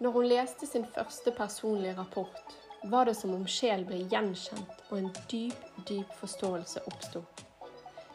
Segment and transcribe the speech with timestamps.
[0.00, 4.94] Når hun leste sin første personlige rapport, var det som om sjel ble gjenkjent og
[4.96, 7.20] en dyp, dyp forståelse oppsto.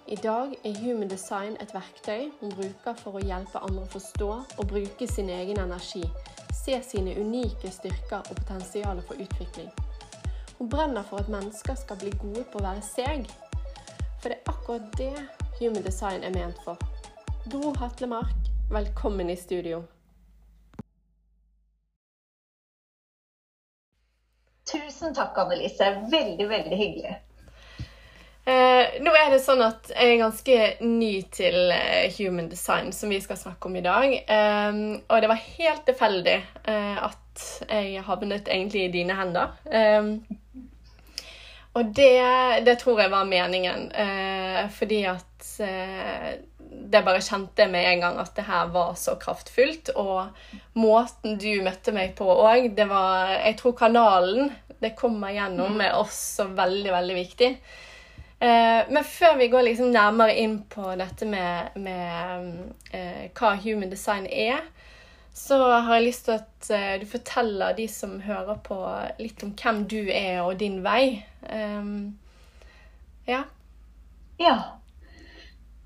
[0.09, 4.31] I dag er Human Design et verktøy hun bruker for å hjelpe andre å forstå
[4.33, 6.01] og bruke sin egen energi,
[6.57, 9.69] se sine unike styrker og potensial for utvikling.
[10.57, 13.29] Hun brenner for at mennesker skal bli gode på å være seg.
[14.23, 15.13] For det er akkurat det
[15.59, 16.81] Human Design er ment for.
[17.45, 19.85] Gro Hatlemark, velkommen i studio.
[25.15, 25.91] Takk, Annelise.
[26.11, 27.15] Veldig, veldig hyggelig.
[28.45, 33.09] Eh, nå er det sånn at jeg er ganske ny til eh, human design, som
[33.09, 34.13] vi skal snakke om i dag.
[34.21, 39.55] Eh, og det var helt tilfeldig eh, at jeg havnet egentlig i dine hender.
[39.65, 40.11] Eh,
[41.75, 42.11] og det,
[42.63, 43.89] det, tror jeg var meningen,
[44.71, 45.47] fordi at
[46.71, 49.91] det bare kjente med en gang at det her var så kraftfullt.
[49.99, 50.31] Og
[50.79, 54.53] måten du møtte meg på òg, det var Jeg tror kanalen
[54.85, 57.51] det kommer gjennom, er også veldig, veldig viktig.
[58.39, 62.49] Eh, men før vi går liksom nærmere inn på dette med, med
[62.91, 64.63] eh, hva human design er,
[65.35, 68.77] så har jeg lyst til at eh, du forteller de som hører på,
[69.19, 71.25] litt om hvem du er og din vei.
[71.49, 72.15] Um,
[73.27, 73.41] ja.
[74.39, 74.55] Ja.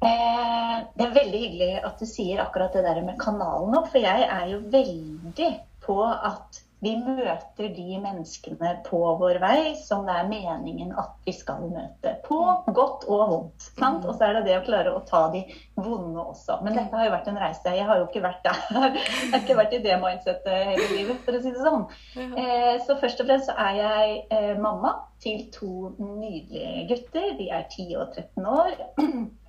[0.06, 4.06] Eh, det er veldig hyggelig at du sier akkurat det der med kanalen nå, for
[4.06, 5.50] jeg er jo veldig
[5.84, 11.34] på at vi møter de menneskene på vår vei som det er meningen at vi
[11.36, 12.14] skal møte.
[12.24, 13.66] På godt og vondt.
[13.76, 14.06] Sant?
[14.08, 15.42] Og så er det det å klare å ta de
[15.76, 16.62] vonde også.
[16.64, 17.76] Men dette har jo vært en reise.
[17.76, 18.62] Jeg har jo ikke vært der.
[18.96, 21.86] Jeg har ikke vært i det mindsettet hele livet, for å si det sånn.
[22.16, 27.34] Eh, så først og fremst så er jeg eh, mamma til to nydelige gutter.
[27.40, 28.80] De er 10 og 13 år.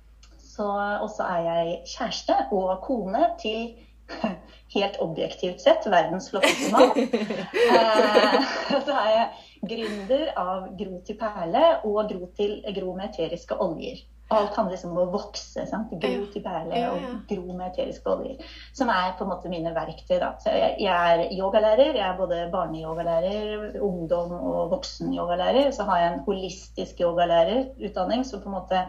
[0.61, 3.71] Og så er jeg kjæreste og kone til
[4.75, 6.91] helt objektivt sett verdens flotteste mann.
[7.75, 8.37] eh,
[8.85, 9.27] så er jeg
[9.73, 14.01] gründer av Gro til perle og Gro til Gro med eteriske oljer.
[14.31, 15.65] Alt handler liksom om å vokse.
[15.67, 15.91] Sant?
[15.99, 18.53] Gro til perle og gro med eteriske oljer.
[18.77, 20.21] Som er på en måte mine verktøy.
[20.21, 20.29] Da.
[20.39, 21.91] Så jeg, jeg er yogalærer.
[21.97, 25.73] Jeg er både barneyogalærer, ungdom- og voksen-yogalærer.
[25.75, 28.85] Så har jeg en holistisk yogalærerutdanning som på en måte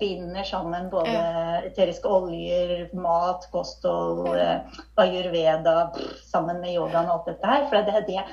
[0.00, 1.12] binder sammen både
[1.70, 5.92] eteriske oljer, mat, kosthold, eh, ayurveda
[6.24, 7.68] sammen med yogaen og alt dette her.
[7.70, 8.24] For det er det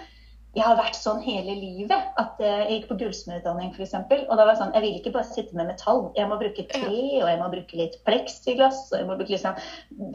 [0.52, 2.08] jeg har vært sånn hele livet.
[2.20, 3.94] at eh, Jeg gikk på gullsmedutdanning f.eks.
[3.96, 6.10] Og da var jeg sånn, jeg vil ikke bare sitte med metall.
[6.18, 8.82] Jeg må bruke tre, og jeg må bruke litt pleksiglass.
[8.92, 9.62] Og jeg må bruke liksom,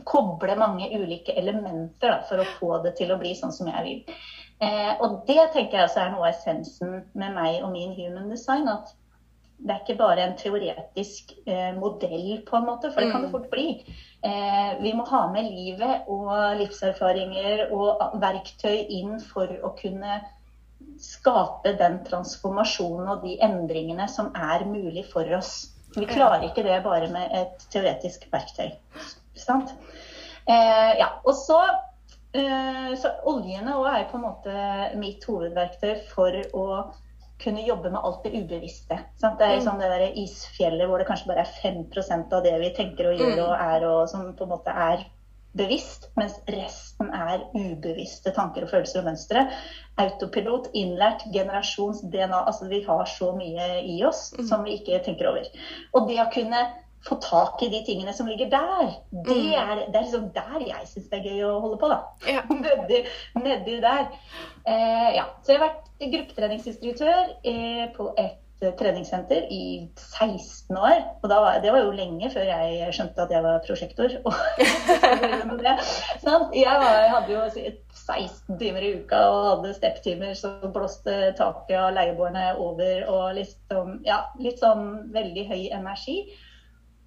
[0.09, 3.87] koble mange ulike elementer da, for å få det til å bli sånn som jeg
[3.87, 4.21] vil.
[4.61, 8.29] Eh, og det tenker jeg også er noe av essensen med meg og min human
[8.33, 8.69] design.
[8.69, 8.93] at
[9.57, 13.31] det er ikke bare en teoretisk eh, modell, på en måte, for det kan det
[13.31, 13.35] mm.
[13.35, 13.69] fort bli.
[14.27, 20.21] Eh, vi må ha med livet og livserfaringer og verktøy inn for å kunne
[21.01, 25.73] skape den transformasjonen og de endringene som er mulig for oss.
[25.97, 28.75] Vi klarer ikke det bare med et teoretisk verktøy.
[29.37, 29.73] Sant?
[30.47, 31.63] Eh, ja, og så,
[32.37, 34.69] eh, så Oljene er på en måte
[35.01, 36.67] mitt hovedverktøy for å
[37.43, 38.99] kunne jobbe med alt det ubevisste.
[39.21, 39.39] Sant?
[39.41, 42.73] Det er sånn det der isfjellet hvor det kanskje bare er 5% av det vi
[42.79, 43.45] tenker og gjør mm.
[43.45, 45.05] og er, og som på en måte er
[45.57, 49.47] bevisst, mens resten er ubevisste tanker og følelser og mønstre.
[50.01, 52.43] Autopilot, innlært, generasjons DNA.
[52.43, 54.45] Altså vi har så mye i oss mm.
[54.51, 55.49] som vi ikke tenker over.
[55.97, 56.67] Og det å kunne
[57.07, 59.53] få tak i de tingene som ligger der, det mm.
[59.53, 62.01] er, det er liksom der jeg syns det er gøy å holde på, da.
[62.27, 62.43] Ja.
[62.65, 63.05] nedi,
[63.43, 64.09] nedi, der.
[64.67, 65.29] Eh, ja.
[65.43, 71.05] Så jeg har vært gruppetreningsinstruktør eh, på et eh, treningssenter i 16 år.
[71.23, 74.17] Og da, det var jo lenge før jeg skjønte at jeg var prosjektor.
[76.25, 81.79] sånn, jeg, var, hadde jo 16 timer i uka og hadde stepptimer som blåste taket
[81.79, 83.07] av leieboerne over.
[83.13, 86.19] Og liksom, ja, litt sånn veldig høy energi.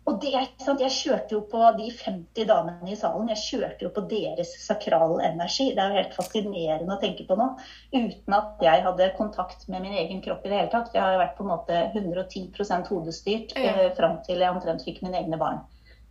[0.10, 3.30] Og det, Jeg kjørte jo på de 50 damene i salen.
[3.30, 5.70] Jeg kjørte jo på deres sakrale energi.
[5.76, 7.50] Det er jo helt fascinerende å tenke på nå.
[7.94, 10.94] Uten at jeg hadde kontakt med min egen kropp i det hele tatt.
[10.96, 13.76] Jeg har jo vært på en måte 110 hodestyrt ja.
[13.76, 15.62] eh, fram til jeg omtrent fikk mine egne barn.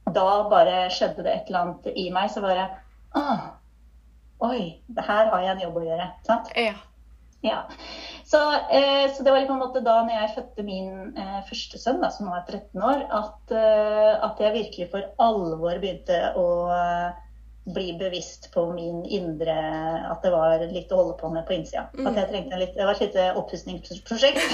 [0.09, 2.31] Da bare skjedde det et eller annet i meg.
[2.33, 2.69] Så bare
[3.19, 3.49] ah,
[4.47, 6.13] Oi, her har jeg en jobb å gjøre.
[6.29, 6.53] Sant?
[6.55, 6.77] Ja.
[7.43, 7.65] ja.
[8.31, 12.03] Så, eh, så, det var liksom måte da når jeg fødte min eh, første sønn,
[12.03, 16.49] da, som nå er 13 år, at, eh, at, jeg virkelig for alvor begynte å
[16.75, 17.23] eh,
[17.73, 19.55] bli bevisst på min indre
[20.09, 21.87] At det var litt å holde på med på innsida.
[21.97, 22.11] Mm.
[22.11, 24.45] At jeg trengte litt, Det var et lite oppussingsprosjekt.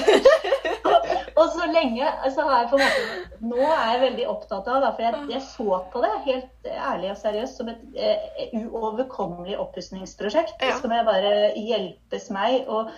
[1.40, 4.80] og så lenge så har jeg på en måte Nå er jeg veldig opptatt av,
[4.86, 4.92] det.
[4.94, 10.56] for jeg, jeg, så på det helt ærlig og seriøst som et eh, uoverkommelig oppussingsprosjekt.
[10.62, 10.78] Ja.
[10.78, 12.70] Som jeg bare hjelpes meg.
[12.70, 12.94] og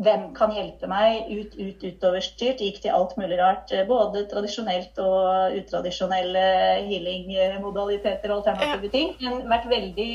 [0.00, 1.26] hvem kan hjelpe meg?
[1.28, 2.62] Ut, ut, utoverstyrt.
[2.64, 3.72] Gikk til alt mulig rart.
[3.74, 6.44] Eh, både tradisjonelt og utradisjonelle
[6.86, 9.12] healing-modaliteter og alternative ting.
[9.24, 10.12] Men vært veldig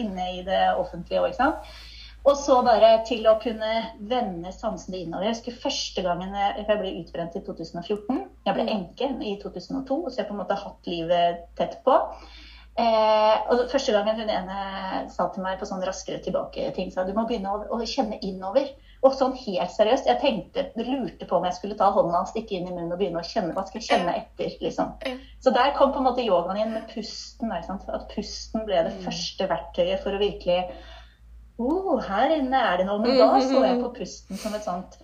[0.00, 1.70] inne i det offentlige òg, ikke sant.
[2.26, 3.70] Og så bare til å kunne
[4.10, 5.28] vende sansene innover.
[5.28, 8.18] Jeg husker første gangen jeg ble utbrent i 2014.
[8.48, 8.72] Jeg ble mm.
[8.74, 11.94] enke i 2002, så jeg på en måte har hatt livet tett på.
[12.78, 14.58] Eh, og Første gangen hun ene
[15.10, 18.68] sa til meg på sånn raskere tilbake-ting, sa du må begynne å, å, kjenne innover.
[19.06, 22.56] Og sånn helt seriøst, jeg tenkte, lurte på om jeg skulle ta hånden og stikke
[22.56, 24.56] inn i munnen og begynne å kjenne hva skal jeg kjenne etter.
[24.64, 24.94] liksom.
[25.44, 27.52] Så der kom på en måte yogaen inn med pusten.
[27.54, 29.04] At pusten ble det mm.
[29.06, 30.64] første verktøyet for å virkelig
[31.58, 33.02] oh, her inne er det noe.
[33.02, 34.98] Men da så jeg på pusten som et sånt,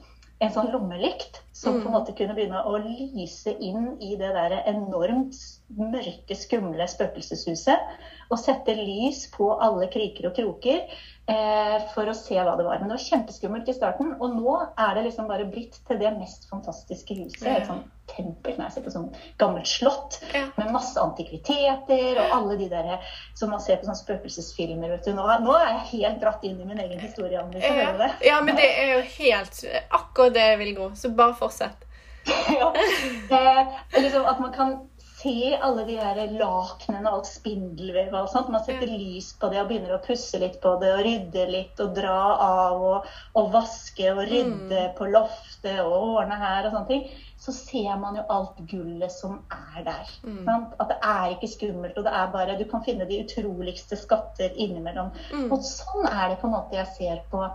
[0.45, 1.95] en sånn lommelykt som på en mm.
[1.95, 5.39] måte kunne begynne å lyse inn i det der enormt
[5.79, 7.95] mørke, skumle spøkelseshuset.
[8.31, 12.81] Og sette lys på alle kriker og kroker eh, for å se hva det var.
[12.81, 14.15] Men det var kjempeskummelt i starten.
[14.19, 17.49] Og nå er det liksom bare blitt til det mest fantastiske huset.
[17.55, 20.47] Et sånt tempel, nær sett, på sånn gammelt slott ja.
[20.59, 22.93] med masse antikviteter og alle de der
[23.35, 24.95] som man ser på sånne spøkelsesfilmer.
[24.97, 25.15] vet du.
[25.17, 27.43] Nå, nå er jeg helt dratt inn i min egen historie.
[27.65, 28.11] Ja.
[28.25, 30.91] ja, men det er jo helt akkurat det jeg vil gå.
[30.99, 31.85] Så bare fortsett.
[32.59, 32.75] ja.
[33.31, 34.77] Eh, liksom at man kan
[35.25, 38.51] se alle de her lakenene og alt spindelvev og sånt.
[38.53, 41.81] Man setter lys på det og begynner å pusse litt på det og rydde litt
[41.81, 44.95] og dra av og, og vaske og rydde mm.
[44.99, 47.07] på loftet og ordne her og sånne ting.
[47.45, 50.13] Så ser man jo alt gullet som er der.
[50.25, 50.49] Mm.
[50.81, 54.53] At det er ikke skummelt, og det er bare Du kan finne de utroligste skatter
[54.55, 55.13] innimellom.
[55.33, 55.49] Mm.
[55.53, 57.47] Og sånn er det på en måte jeg ser på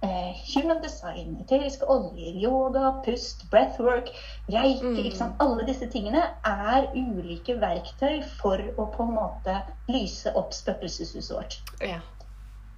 [0.00, 4.10] human design, eteriske oljer, yoga, pust, breathwork,
[4.46, 5.32] reiki mm.
[5.38, 9.56] Alle disse tingene er ulike verktøy for å på en måte
[9.90, 11.58] lyse opp spøkelseshuset vårt.
[11.82, 11.98] Ja.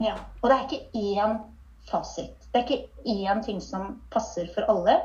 [0.00, 0.16] ja.
[0.40, 1.36] Og det er ikke én
[1.90, 2.48] fasit.
[2.50, 4.96] Det er ikke én ting som passer for alle.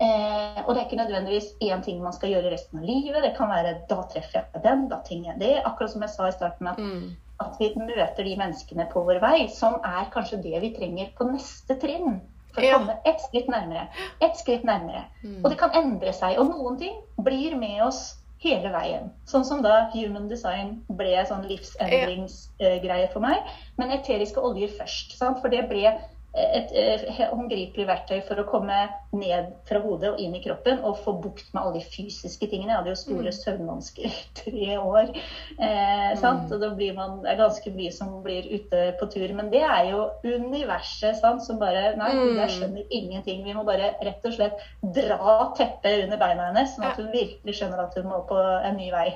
[0.00, 3.22] Eh, og det er ikke nødvendigvis én ting man skal gjøre resten av livet.
[3.22, 5.56] Det kan være da treffer jeg den, da trenger jeg det.
[5.62, 7.10] Akkurat som jeg sa i starten, at mm
[7.40, 11.28] at vi møter de menneskene på vår vei, som er kanskje det vi trenger på
[11.30, 12.20] neste trinn.
[12.54, 13.86] For å komme ett skritt nærmere.
[14.24, 15.04] Ett skritt nærmere.
[15.22, 15.38] Mm.
[15.44, 16.38] Og det kan endre seg.
[16.42, 18.00] Og noen ting blir med oss
[18.42, 19.10] hele veien.
[19.28, 23.46] Sånn som da human design ble sånn livsendringsgreie for meg.
[23.78, 25.14] Men eteriske oljer først.
[25.20, 25.38] Sant?
[25.44, 25.92] For det ble
[26.30, 28.76] et, håndgripelig verktøy for å komme
[29.16, 32.70] ned fra hodet og inn i kroppen og få bukt med alle de fysiske tingene.
[32.70, 33.38] Jeg hadde jo store mm.
[33.40, 35.10] søvnvansker i tre år.
[35.58, 36.46] Eh, sant?
[36.46, 36.52] Mm.
[36.54, 39.26] Og da blir man, det er ganske mye som blir ute på tur.
[39.36, 41.42] Men det er jo universet sant?
[41.46, 42.38] som bare Nei, mm.
[42.38, 43.42] jeg skjønner ingenting.
[43.46, 44.62] Vi må bare rett og slett
[44.94, 48.78] dra teppet under beina hennes, sånn at hun virkelig skjønner at hun må på en
[48.78, 49.08] ny vei.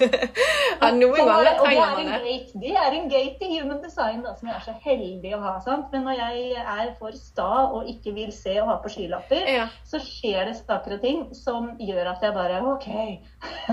[0.80, 2.38] ja, noen ganger trenger man det.
[2.60, 5.56] Det er en gate i human design da, som jeg er så heldig å ha.
[5.64, 5.90] sant?
[5.90, 9.66] Men når jeg er for sta og ikke vil se og ha på skylapper, ja.
[9.88, 12.88] så skjer det saker og ting som gjør at jeg bare OK.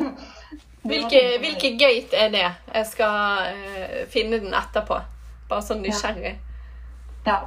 [0.89, 2.47] hvilke, hvilke, gate er det?
[2.73, 5.01] Jeg skal uh, finne den etterpå.
[5.47, 6.37] Bare sånn nysgjerrig.
[6.37, 6.43] Ja.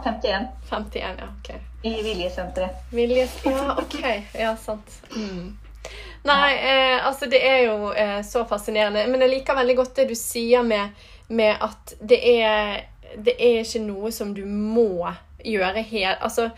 [0.05, 0.47] 51.
[0.69, 1.51] 51, ja, ok.
[1.83, 2.71] I Viljesenteret.
[2.93, 4.01] Viljes, ja, OK.
[4.37, 5.01] Ja, sant.
[5.17, 5.57] Mm.
[6.23, 9.07] Nei, eh, altså det er jo eh, så fascinerende.
[9.09, 10.93] Men jeg liker veldig godt det du sier med,
[11.33, 12.83] med at det er
[13.17, 15.11] det er ikke noe som du må
[15.45, 16.51] gjøre helt Altså,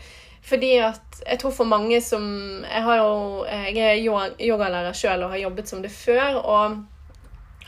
[0.43, 2.25] fordi at jeg tror for mange som
[2.67, 6.41] Jeg, har jo, jeg er yogalærer sjøl og har jobbet som det før.
[6.41, 6.81] Og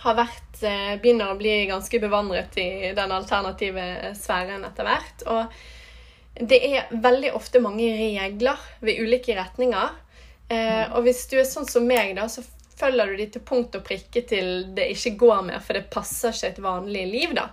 [0.05, 5.25] har vært eh, Begynner å bli ganske bevandret i den alternative sfæren etter hvert.
[5.31, 5.55] Og
[6.35, 9.95] det er veldig ofte mange regler ved ulike retninger.
[10.51, 12.43] Eh, og hvis du er sånn som meg, da, så
[12.75, 16.35] følger du de til punkt og prikke til det ikke går mer, for det passer
[16.35, 17.47] ikke et vanlig liv, da.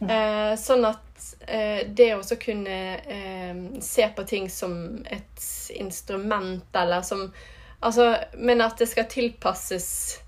[0.00, 4.74] Eh, sånn at eh, det å kunne eh, se på ting som
[5.10, 7.30] et instrument, eller som
[7.78, 10.18] Altså, men at det skal tilpasses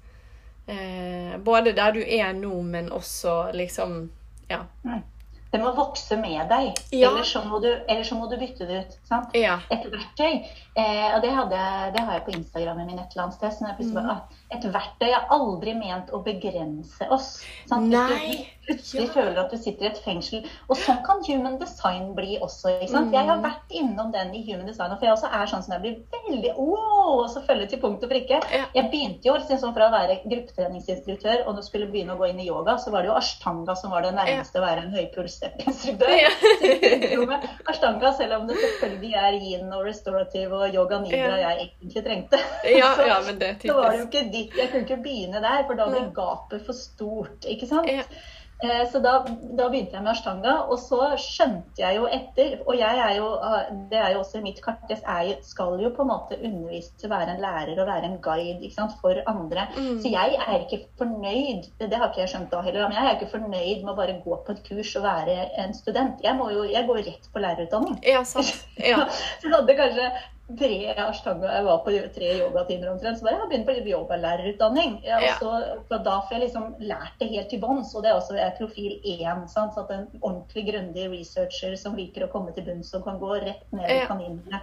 [0.70, 4.04] eh, både der du er nå, men også liksom
[4.46, 4.66] Ja.
[4.84, 5.02] Mm.
[5.50, 7.08] Det må vokse med deg, ja.
[7.08, 8.92] ellers, så du, ellers, så må du, bytte det ut.
[9.08, 9.32] Sant?
[9.34, 9.56] Ja.
[9.74, 10.44] Et verktøy.
[10.80, 13.52] Eh, og det, hadde, det, har jeg på Instagrammen min et eller annet sted.
[13.56, 14.38] Så jeg bare, mm.
[14.56, 15.10] et verktøy.
[15.10, 17.32] Har aldri ment å begrense oss.
[17.70, 17.90] Sant?
[17.92, 18.08] Nei.
[18.20, 20.46] Hvis du plutselig føler at du sitter i et fengsel.
[20.70, 22.76] Og sånn kan human design bli også.
[22.76, 23.14] ikke sant?
[23.14, 25.84] Jeg har vært innom den i human design, for jeg også er sånn som jeg
[25.84, 28.40] blir veldig og så følger til punkt og prikke.
[28.52, 28.66] Ja.
[28.74, 32.20] Jeg begynte jo liksom sånn fra å være gruppetreningsinstruktør, og når jeg skulle begynne å
[32.20, 34.86] gå inn i yoga, så var det jo ashtanga som var det nærmeste å være
[34.86, 36.14] en høypuls-step-instruktør.
[36.20, 37.40] Ja.
[37.70, 41.38] Ashtanga, selv om det selvfølgelig er yin og restorative og yoga nidra Ja.
[41.48, 44.56] jeg egentlig trengte, Ja, så, ja, men det er så var det jo ikke ditt.
[44.58, 47.48] Jeg kunne ikke begynne der, for da ble gapet for stort.
[47.48, 47.88] ikke sant?
[47.90, 48.04] Ja.
[48.62, 49.22] Eh, Så da,
[49.56, 53.30] da begynte jeg med ashtanga, og så skjønte jeg jo etter Og jeg er jo,
[53.40, 57.38] ah, det er jo også mitt kart, jeg skal jo på en måte undervise, være
[57.38, 59.64] en lærer og være en guide sant, for andre.
[59.78, 60.02] Mm.
[60.04, 63.16] Så jeg er ikke fornøyd, det har ikke jeg skjønt da heller, men jeg er
[63.16, 66.20] ikke fornøyd med å bare gå på et kurs og være en student.
[66.22, 67.96] Jeg, må jo, jeg går rett på lærerutdanning.
[68.04, 68.52] Ja, sant.
[68.90, 69.06] Ja.
[69.40, 70.10] Så jeg hadde kanskje
[70.58, 74.96] tre ashtanga, jeg var på tre yogatimer omtrent, så bare jeg har begynt på yogalærerutdanning.
[75.04, 77.94] Ja, fra da får jeg liksom lært det helt til bunns.
[77.94, 79.44] og det er også er profil 1.
[79.50, 79.74] Sant?
[79.74, 83.34] Så at en ordentlig grundig researcher som liker å komme til bunns og kan gå
[83.40, 84.06] rett ned i Ja.
[84.06, 84.62] kaninene.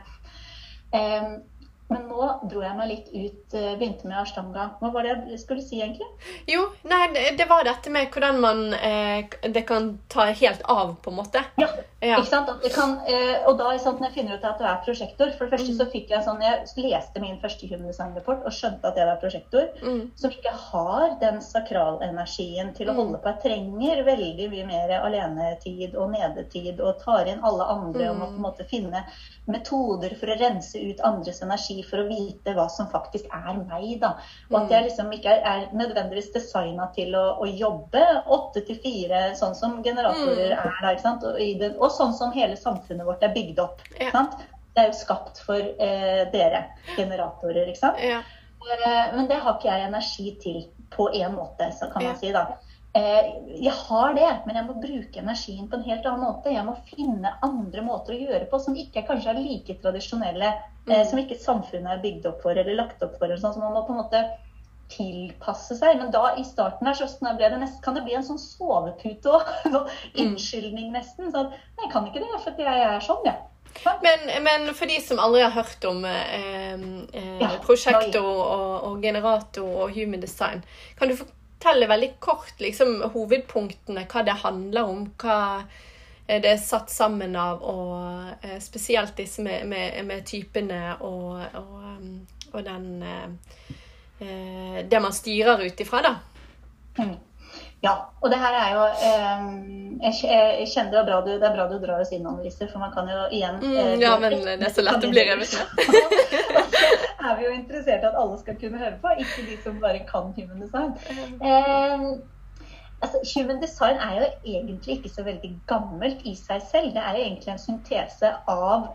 [0.93, 1.43] Em,
[1.89, 4.71] men nå dro jeg meg litt ut, eh, begynte med ashtanga.
[4.81, 6.07] Hva var det jeg skulle si egentlig?
[6.47, 11.09] Jo, nei, det- var dette med hvordan man eh, Det kan ta helt av, på
[11.11, 11.43] en måte.
[11.57, 11.67] Ja,
[11.99, 12.19] Ja.
[12.19, 12.49] Ikke sant?
[12.75, 15.57] Kan, eh, og da, sant, når jeg finner ut at du er prosjektor For det
[15.57, 15.77] første Mm.
[15.79, 19.69] så fikk jeg sånn Jeg leste min første Human og skjønte at jeg var prosjektor.
[19.81, 20.11] Mm.
[20.15, 22.95] Som ikke har den sakralenergien til å Mm.
[22.97, 23.33] holde på.
[23.33, 28.25] Jeg trenger veldig mye mer alenetid og nedetid og tar inn alle andre og må
[28.25, 28.45] på en Mm.
[28.45, 29.03] måte finne
[29.47, 33.99] metoder for å rense ut andres energi for å vite hva som faktisk er meg.
[33.99, 34.15] da.
[34.51, 34.69] Og at Mm.
[34.71, 39.55] jeg liksom ikke er, er nødvendigvis designa til å, å jobbe åtte til fire, sånn
[39.55, 40.65] som generatorer Mm.
[40.65, 40.77] er.
[40.81, 41.23] da, ikke sant?
[41.23, 43.81] Og, det, og sånn som hele samfunnet vårt er bygd opp.
[43.99, 44.11] Ja.
[44.11, 44.37] Sant?
[44.75, 46.65] Det er jo skapt for eh, dere
[46.95, 47.97] generatorer, ikke sant?
[47.99, 48.19] Ja.
[48.67, 52.31] Eh, Men det har ikke jeg energi til på én måte, så kan man si
[52.31, 52.45] da.
[52.97, 53.27] Eh,
[53.61, 56.51] Jeg har det, men jeg må bruke energien på en helt annen måte.
[56.53, 60.51] Jeg må finne andre måter å gjøre på som ikke kanskje er like tradisjonelle.
[60.87, 61.05] eh, Mm.
[61.09, 63.25] Som ikke samfunnet er bygd opp for eller lagt opp for.
[63.25, 64.21] eller Sånn, så man må på en måte
[64.89, 65.97] tilpasse seg.
[65.99, 69.27] Men da i starten her, så ble det nesten, kan det bli en sånn sovepute
[69.35, 69.43] òg.
[69.63, 70.23] Sånn Mm.
[70.23, 71.31] unnskyldning nesten.
[71.33, 73.35] Sånn, nei, jeg kan ikke det, for jeg er sånn, jeg.
[73.85, 73.93] Ja.
[74.01, 76.73] Men, men for de som aldri har hørt om eh,
[77.13, 80.63] eh, Ja, prosjektor og, og generator og human design,
[80.97, 81.17] kan du
[81.57, 85.05] fortelle veldig kort liksom, hovedpunktene, hva det handler om?
[85.17, 85.37] Hva
[86.27, 91.41] eh, det er satt sammen av, og eh, spesielt disse med, med, med typene og,
[91.57, 93.29] og, um, og den eh,
[94.19, 96.15] eh, Det man styrer ut ifra, da.
[96.97, 97.15] Mm.
[97.85, 99.41] Ja, og det her er jo eh,
[100.01, 102.69] jeg, jeg kjenner det er, bra du, det er bra du drar oss innom, Lise,
[102.71, 105.29] for man kan jo igjen Mm, eh, ja, men det er så lett det blir,
[105.29, 106.63] jeg vet ikke.
[107.27, 110.01] er vi jo interessert i at alle skal kunne høre på, ikke de som bare
[110.09, 110.93] kan human design.
[111.41, 112.07] Eh,
[113.01, 116.93] altså, human design er jo egentlig ikke så veldig gammelt i seg selv.
[116.95, 118.89] Det er jo egentlig en syntese av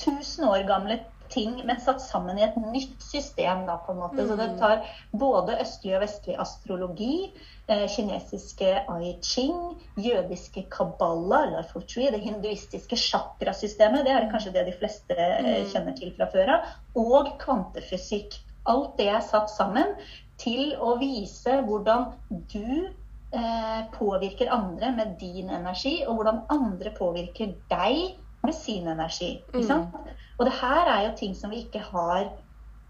[0.00, 3.64] tusen år gamle ting, men satt sammen i et nytt system.
[3.66, 4.26] Da, på en måte.
[4.28, 4.58] Så det Mm.
[4.58, 7.32] tar både østlig og vestlig astrologi,
[7.68, 14.66] eh, kinesiske ai ching, jødiske kabbala, eller fortri, det hinduistiske chakrasystemet, det er kanskje det
[14.66, 15.72] de fleste eh, Mm.
[15.72, 16.60] kjenner til fra før av,
[16.96, 18.38] og kvantefysikk.
[18.66, 19.94] Alt det er satt sammen
[20.38, 22.12] til å vise hvordan
[22.52, 22.88] du
[23.32, 28.14] eh, påvirker andre med din energi, og hvordan andre påvirker deg
[28.46, 29.34] med sin energi.
[29.54, 29.86] Mm.
[30.38, 32.26] Og det her er jo ting som vi ikke har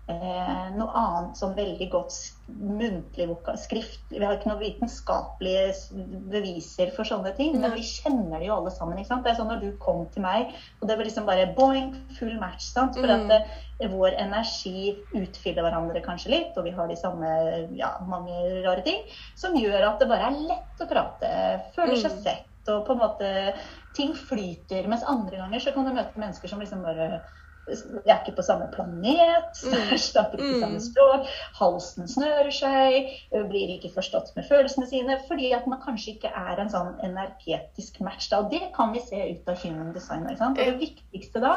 [0.08, 2.14] eh, noe annet som veldig godt
[2.46, 3.26] muntlig
[3.58, 5.72] skrift Vi har ikke noen vitenskapelige
[6.30, 8.98] beviser for sånne ting, men vi kjenner det jo alle sammen.
[8.98, 9.25] ikke sant?
[9.26, 12.36] Det er sånn når du kom til meg, og det var liksom bare boing, full
[12.38, 12.68] match.
[12.72, 12.94] sant?
[12.98, 13.30] For Mm.
[13.30, 13.46] at
[13.80, 18.82] det, vår energi utfyller hverandre kanskje litt, og vi har de samme ja, mange rare
[18.86, 19.02] ting,
[19.34, 21.32] som gjør at det bare er lett å prate,
[21.75, 22.22] føler seg Mm.
[22.22, 23.32] sett, og på en måte
[23.96, 24.87] ting flyter.
[24.90, 27.20] Mens andre ganger så kan du møte mennesker som liksom bare
[27.66, 29.96] jeg er ikke på samme planet, Mm.
[29.99, 30.61] snakker ikke Mm.
[30.61, 31.26] samme språk,
[31.58, 33.08] halsen snører seg,
[33.50, 37.99] blir ikke forstått med følelsene sine, fordi at man kanskje ikke er en sånn energetisk
[38.06, 38.28] match.
[38.30, 38.38] Da.
[38.44, 40.28] Og det kan vi se ut av human design.
[40.30, 41.56] Og det viktigste da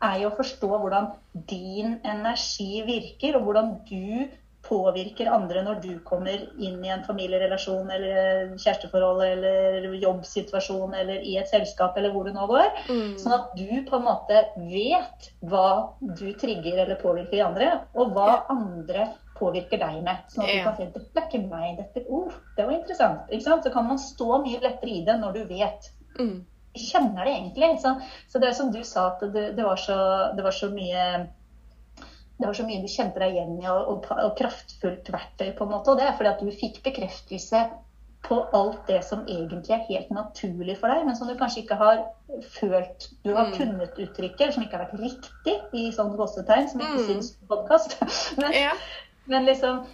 [0.00, 1.10] er jo å forstå hvordan
[1.50, 4.28] din energi virker, og hvordan du
[4.68, 11.36] påvirker andre når du kommer inn i en familierelasjon eller kjæresteforhold eller jobbsituasjon eller i
[11.40, 12.68] et selskap eller hvor du nå går.
[12.88, 13.14] Mm.
[13.20, 15.68] Sånn at du på en måte vet hva
[16.02, 19.08] du trigger eller påvirker i andre, og hva andre
[19.38, 20.28] påvirker deg med.
[20.32, 20.64] Sånn at du Ja.
[20.66, 23.26] kan si dette er ikke meg, dette oh, det var interessant.
[23.30, 23.64] Ikke sant?
[23.64, 25.90] Så kan man stå mye lettere i det når du vet.
[26.18, 26.44] Mm.
[26.78, 27.80] Kjenner det egentlig.
[27.80, 27.94] Så,
[28.28, 29.98] så det er som du sa, at det, det, var, så,
[30.36, 31.04] det var så mye
[32.38, 35.64] det var så mye du kjente deg igjen i, og, og, og kraftfullt verktøy, på
[35.66, 35.90] en måte.
[35.90, 37.64] Og det er fordi at du fikk bekreftelse
[38.28, 41.76] på alt det som egentlig er helt naturlig for deg, men som du kanskje ikke
[41.78, 42.00] har
[42.58, 43.52] følt du har Mm.
[43.56, 47.06] kunnet uttrykke, eller som ikke har vært riktig i sånn gåsetegn, som ikke Mm.
[47.08, 47.98] syns på podkast.
[48.42, 48.72] Men, Ja.
[49.26, 49.84] men liksom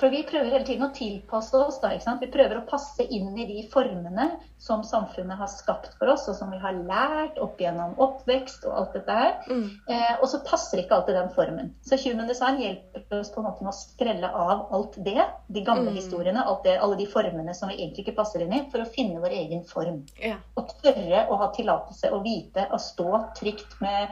[0.00, 1.76] For vi prøver hele tiden å tilpasse oss.
[1.82, 1.90] da?
[2.20, 4.30] Vi prøver å passe inn i de formene
[4.62, 8.78] som samfunnet har skapt for oss, og som vi har lært opp gjennom oppvekst og
[8.78, 9.34] alt dette her.
[9.50, 9.66] Mm.
[9.92, 11.68] Eh, og så passer ikke alltid den formen.
[11.84, 15.64] Så Human Design hjelper oss på en måte med å skrelle av alt det, de
[15.68, 16.00] gamle Mm.
[16.00, 18.88] historiene, alt det, alle de formene som vi egentlig ikke passer inn i, for å
[18.88, 20.06] finne vår egen form.
[20.22, 20.38] Ja.
[20.56, 24.08] Og tørre å ha tillatelse og vite å stå trygt med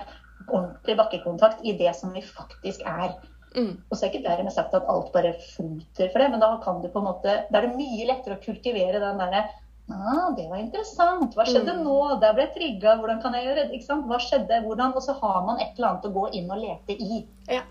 [0.48, 3.14] ordentlig bakkekontakt i det som vi faktisk er.
[3.56, 3.72] Mm.
[3.90, 6.82] Og så er ikke dermed sagt at alt bare flyter for det, men da kan
[6.82, 9.48] du på en måte, da er det mye lettere å kultivere den derre
[9.90, 11.32] Ah, det var interessant.
[11.34, 11.80] Hva skjedde Mm.
[11.82, 12.20] nå?
[12.20, 12.92] Der ble jeg trigga.
[13.00, 13.80] Hvordan kan jeg gjøre det?
[14.06, 14.60] Hva skjedde?
[14.62, 14.92] Hvordan?
[14.94, 17.26] Og så har man et eller annet å gå inn og lete i.
[17.48, 17.62] Ja.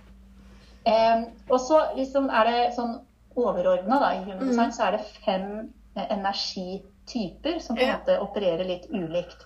[0.86, 3.00] Um, og så liksom er det sånn
[3.38, 4.50] overordna i Human Mm.
[4.50, 7.98] Design, så er det fem eh, energityper som på en Ja.
[7.98, 9.46] måte opererer litt ulikt.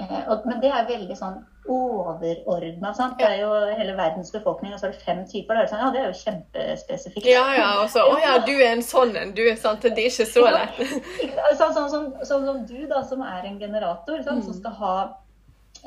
[0.00, 2.92] Eh, og, men det er veldig sånn overordna.
[3.18, 5.56] Det er jo hele verdens befolkning, og så er det fem typer.
[5.56, 7.28] Da er sånn, ja, det er jo kjempespesifikt.
[7.30, 9.44] Ja, ja, og så Å ja, du er en sånn en, du.
[9.60, 9.84] sant?
[9.84, 10.80] Det er ikke så lett.
[11.58, 14.42] Sånn, sånn, sånn, sånn som du, da, som er en generator, mm.
[14.48, 14.96] som skal ha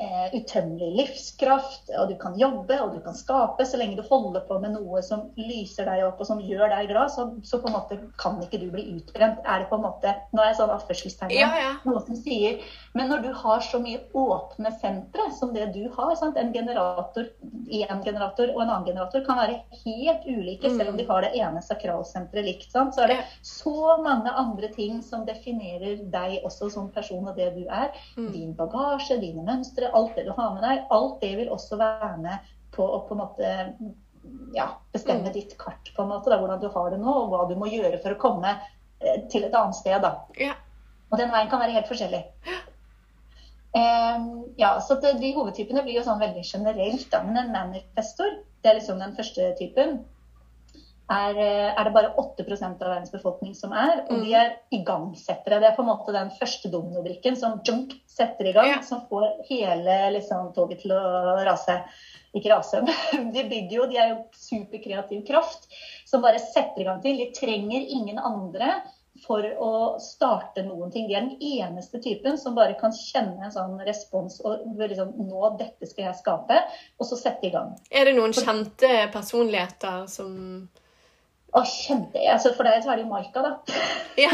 [0.00, 3.66] eh, utømmelig livskraft, og du kan jobbe og du kan skape.
[3.66, 6.90] Så lenge du holder på med noe som lyser deg opp og som gjør deg
[6.92, 9.42] glad, så, så på en måte kan ikke du bli utbrent.
[9.44, 11.34] Er det på en måte, Nå er jeg sånn avførselstegn.
[11.36, 11.72] Ja, ja.
[11.88, 12.60] Noe som sier
[12.92, 16.36] Men når du har så mye åpne sentre som det du har sant?
[16.40, 17.28] En generator,
[17.70, 21.30] en generator og en annen generator kan være helt ulike, selv om de har det
[21.38, 22.66] ene sakralsenteret likt.
[22.74, 22.96] Sant?
[22.96, 27.52] Så er det så mange andre ting som definerer deg også som person og det
[27.54, 27.94] du er.
[28.18, 28.32] Mm.
[28.34, 30.82] Din bagasje, dine mønstre, alt det du har med deg.
[30.90, 33.52] Alt det vil også være med på å på en måte
[34.54, 35.32] ja, bestemme Mm.
[35.32, 36.30] ditt kart, på en måte.
[36.30, 38.50] Da, hvordan du har det nå, og hva du må gjøre for å komme
[39.00, 40.02] eh, til et annet sted.
[40.02, 40.26] da.
[40.38, 40.54] Ja.
[41.10, 42.24] Og den veien kan være helt forskjellig.
[43.76, 47.10] Ehm, ja, så De hovedtypene blir jo sånn veldig generelt.
[47.10, 50.04] da, Men en manifestor, det er liksom den første typen,
[51.10, 54.04] er, eh, er det bare 8% av verdens befolkning som er.
[54.10, 55.58] Og de er igangsettere.
[55.60, 58.80] Det er på en måte den første dominobrikken som junk, setter i gang, Ja.
[58.80, 61.82] som får hele liksom, toget til å rase.
[62.34, 62.82] Ikke rase,
[63.14, 65.66] men de bygger jo, de er jo superkreativ kraft
[66.06, 67.16] som bare setter i gang ting.
[67.18, 68.82] De trenger ingen andre
[69.26, 69.72] for å
[70.02, 71.08] starte noen ting.
[71.08, 75.54] De er den eneste typen som bare kan kjenne en sånn respons og liksom Nå,
[75.60, 76.60] dette skal jeg skape.
[76.98, 77.74] Og så sette i gang.
[77.90, 80.32] Er det noen kjente personligheter som
[81.50, 82.20] Å, kjente.
[82.30, 83.80] Altså, for deg så er det jo Maika, da.
[84.20, 84.30] Ja.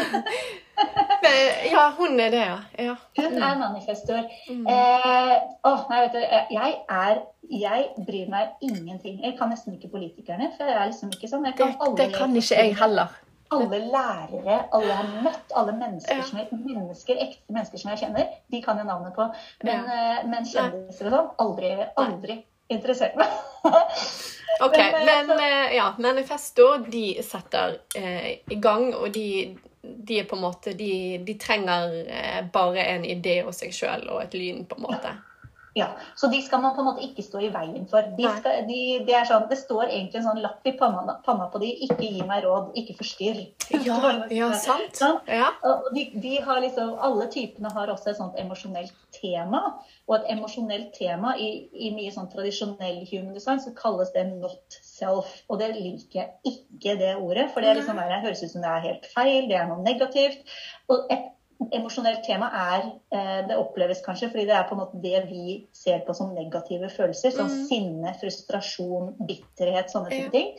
[1.73, 2.59] Ja, hun er det, ja.
[2.79, 2.95] ja.
[3.17, 4.27] Hun er manifestor.
[4.51, 4.67] Mm.
[4.69, 5.33] Eh,
[5.65, 6.21] å, nei, vet du,
[6.53, 9.21] jeg er Jeg bryr meg ingenting.
[9.23, 11.47] Jeg kan nesten ikke politikerne, for jeg er liksom ikke sånn.
[11.47, 13.15] Jeg Det, kan det kan ikke jeg heller.
[13.55, 18.03] Alle lærere, alle jeg har møtt, alle mennesker, som jeg, mennesker, ekte mennesker som jeg
[18.05, 19.29] kjenner, de kan jeg navnet på.
[19.67, 22.41] Men, eh, men kjendiser og sånn, aldri, aldri
[22.73, 23.39] interessert meg.
[24.61, 30.25] Ok, Men, eh, eh, ja, Manifesto de setter eh, i gang, og de, de er
[30.25, 34.37] på en måte De, de trenger eh, bare en idé og seg sjøl og et
[34.39, 35.13] lyn, på en måte.
[35.13, 35.36] Ja,
[36.17, 38.07] Så de skal man på en måte ikke stå i veien for.
[38.17, 41.49] De skal, de, det, er sånn, det står egentlig en sånn lapp i panna, panna
[41.53, 43.43] på de, ikke gi meg råd, ikke forstyrr.
[43.85, 43.99] Ja,
[44.41, 44.97] ja sant.
[44.97, 45.21] Sånn?
[45.29, 45.51] Ja.
[45.69, 49.63] Og de, de har liksom, alle typene har også et sånt emosjonelt tema.
[50.07, 54.81] Og et emosjonelt tema i, i mye sånn tradisjonell human design så kalles det not
[54.81, 55.33] self.
[55.51, 57.51] Og det liker jeg ikke, det ordet.
[57.53, 60.57] For det, liksom, høres ut som det er helt feil, det er noe negativt.
[60.93, 61.33] Og et
[61.73, 65.67] emosjonelt tema er eh, Det oppleves kanskje fordi det er på en måte det vi
[65.73, 67.31] ser på som negative følelser.
[67.33, 67.67] Som Mm.
[67.69, 70.29] sinne, frustrasjon, bitterhet, sånne Ja.
[70.31, 70.53] ting.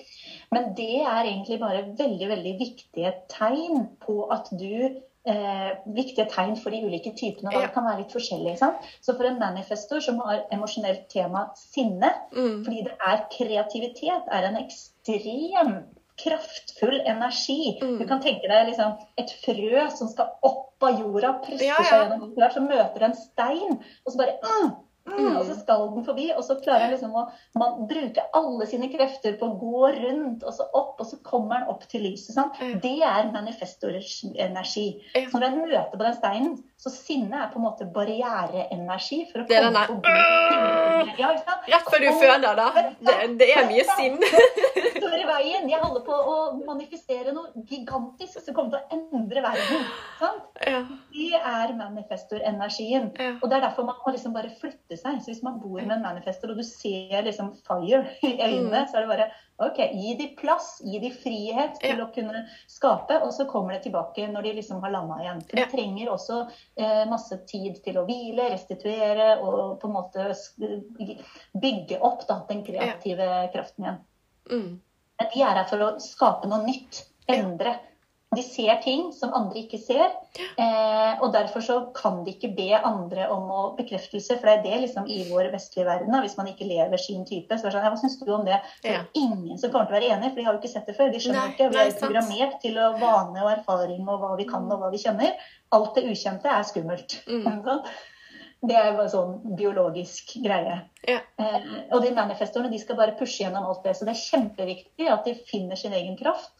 [0.51, 6.55] Men det er egentlig bare veldig veldig viktige tegn på at du eh, Viktige tegn
[6.55, 7.51] for de ulike typene.
[7.51, 7.61] Ja.
[7.65, 8.57] Det kan være litt forskjellig.
[8.57, 8.77] sant?
[9.01, 12.63] Så for en manifestor som har emosjonelt tema sinne, Mm.
[12.63, 15.83] fordi det er kreativitet, er en ekstrem
[16.23, 17.77] kraftfull energi.
[17.81, 17.97] Mm.
[17.99, 21.85] Du kan tenke deg liksom et frø som skal opp av jorda, presser Ja, ja.
[21.89, 24.75] seg gjennom der, så møter en stein, og så bare mm, mm,
[25.07, 25.37] Mm.
[25.39, 27.21] Og så skal den forbi, og så klarer den liksom å
[27.57, 31.61] man bruker alle sine krefter på å gå rundt, og så opp, og så kommer
[31.61, 32.33] den opp til lyset.
[32.35, 32.59] Sant?
[32.59, 32.73] Ja.
[32.83, 34.87] Det er manifestorenergi.
[35.15, 35.23] Ja.
[35.31, 39.45] Så når den møter på den steinen, så sinne er på en måte barriereenergi for
[39.45, 39.71] å Det er.
[41.17, 41.31] Ja.
[41.71, 42.67] Rett før du føder, da.
[42.99, 44.19] Det, det er mye sinn.
[45.69, 46.35] Jeg holder på å
[46.67, 49.87] manifestere noe gigantisk som kommer til å endre verden.
[50.19, 50.43] Sant?
[50.67, 50.83] Ja.
[51.13, 53.11] det er manifestor-energien.
[53.19, 53.33] Ja.
[53.41, 55.19] Og det er derfor man må liksom bare flytte seg.
[55.21, 58.87] Så hvis man bor med en manifestor, og du ser liksom fire i øynene, Mm.
[58.91, 62.05] så er det bare OK, gi de plass, gi de frihet til Ja.
[62.05, 65.41] å kunne skape, og så kommer det tilbake når de liksom har landa igjen.
[65.49, 66.37] For de trenger også
[66.77, 70.27] eh, masse tid til å hvile, restituere og på en måte
[71.57, 73.97] bygge opp da, den kreative kraften igjen.
[74.51, 74.81] Mm.
[75.19, 77.05] Men de er her for å skape noe nytt.
[77.27, 77.75] Endre.
[78.35, 80.11] De ser ting som andre ikke ser.
[80.59, 84.35] Eh, og derfor så kan de ikke be andre om å bekreftelse.
[84.35, 87.23] For det er det liksom i vår vestlige verden, da, hvis man ikke lever sin
[87.27, 87.55] type.
[87.55, 88.59] Så er det sånn, Hva syns du om det?
[88.83, 88.99] Så Ja.
[88.99, 90.85] er det ingen som kommer til å være enig, for de har jo ikke sett
[90.85, 91.11] det før.
[91.11, 91.71] De skjønner Nei, ikke.
[91.71, 94.97] Vi er programmert til å vane og erfaring og hva vi kan og hva vi
[94.97, 95.33] kjenner.
[95.71, 97.21] Alt det ukjente er skummelt.
[97.27, 97.47] Mm.
[98.59, 100.79] Det er bare sånn biologisk greie.
[101.05, 101.19] Ja.
[101.37, 103.93] Eh, og de manifestorene de skal bare pushe gjennom alt det.
[103.97, 106.53] Så det er kjempeviktig at de finner sin egen kraft.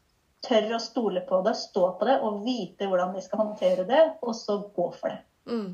[0.46, 4.04] Tør å stole på det, stå på det og vite hvordan de skal håndtere det,
[4.22, 5.24] og så gå for det.
[5.50, 5.74] Mm.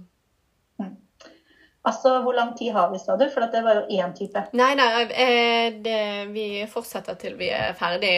[1.84, 3.26] Altså, hvor lang tid har vi, sa du?
[3.28, 4.46] For at det var jo én type.
[4.56, 6.00] Nei, nei, eh, det,
[6.32, 8.14] vi fortsetter til vi er ferdig.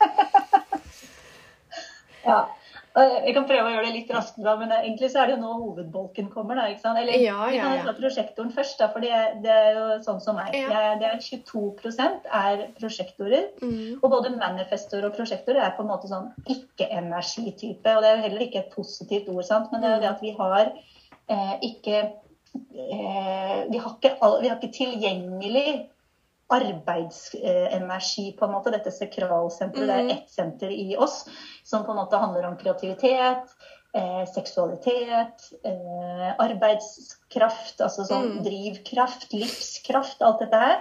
[2.20, 2.56] Ja.
[2.90, 5.42] Jeg kan prøve å gjøre det litt raskere, da, men egentlig så er det jo
[5.44, 6.58] nå hovedbolken kommer.
[6.58, 6.98] da, ikke sant?
[6.98, 7.84] Eller Ja, vi ja, kan ja.
[7.86, 10.56] ta prosjektoren først, da, for det, det er jo sånn som meg.
[10.58, 10.96] Ja.
[10.98, 11.62] Det er 22
[12.40, 13.46] er prosjektorer.
[13.62, 14.00] Mm.
[14.00, 17.94] Og både manifestor og prosjektor er på en måte sånn ikke-energitype.
[17.94, 19.70] Og det er jo heller ikke et positivt ord, sant?
[19.70, 20.74] men det er jo det at vi har
[21.30, 25.68] eh, ikke eh, vi, har ikke all, vi har ikke tilgjengelig
[26.50, 28.70] arbeidsenergi, på en måte.
[28.70, 29.86] Dette sakralsenteret.
[29.86, 30.10] Det Mhm.
[30.10, 31.28] er ett senter i oss
[31.64, 33.48] som på en måte handler om kreativitet.
[33.92, 38.42] Eh, seksualitet, eh, arbeidskraft, altså sånn Mm.
[38.44, 40.78] drivkraft, livskraft, alt dette her.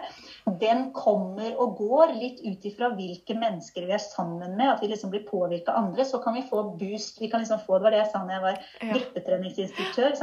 [0.62, 4.72] Den kommer og går litt ut ifra hvilke mennesker vi er sammen med.
[4.74, 6.06] At vi liksom blir påvirka av andre.
[6.06, 7.22] Så kan vi få boost.
[7.22, 8.94] Vi kan liksom få, Det var det jeg sa når jeg var Ja.
[8.98, 10.16] vippetreningsinstruktør.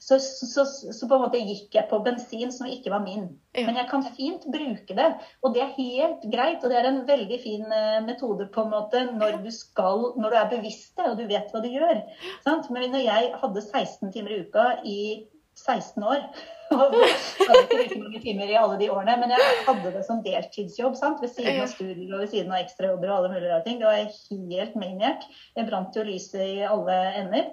[0.00, 3.28] Så, så, så, så på en måte gikk jeg på bensin som ikke var min.
[3.54, 3.66] Ja.
[3.66, 5.08] Men jeg kan fint bruke det.
[5.42, 6.62] Og det er helt greit.
[6.64, 10.30] Og det er en veldig fin eh, metode på en måte når du skal, når
[10.30, 12.02] du er bevisst det, og du vet hva du gjør.
[12.46, 12.70] Sant?
[12.74, 15.00] Men når jeg hadde 16 timer i uka i
[15.58, 16.22] 16 år
[16.70, 20.22] jeg hadde ikke like mange timer i alle de årene, men jeg hadde det som
[20.26, 21.22] deltidsjobb sant?
[21.24, 23.78] ved siden av studier og ved siden av ekstrajobber og alle mulige rare ting.
[23.80, 25.28] Det var helt maniac.
[25.56, 27.52] Jeg brant jo lyset i alle ender.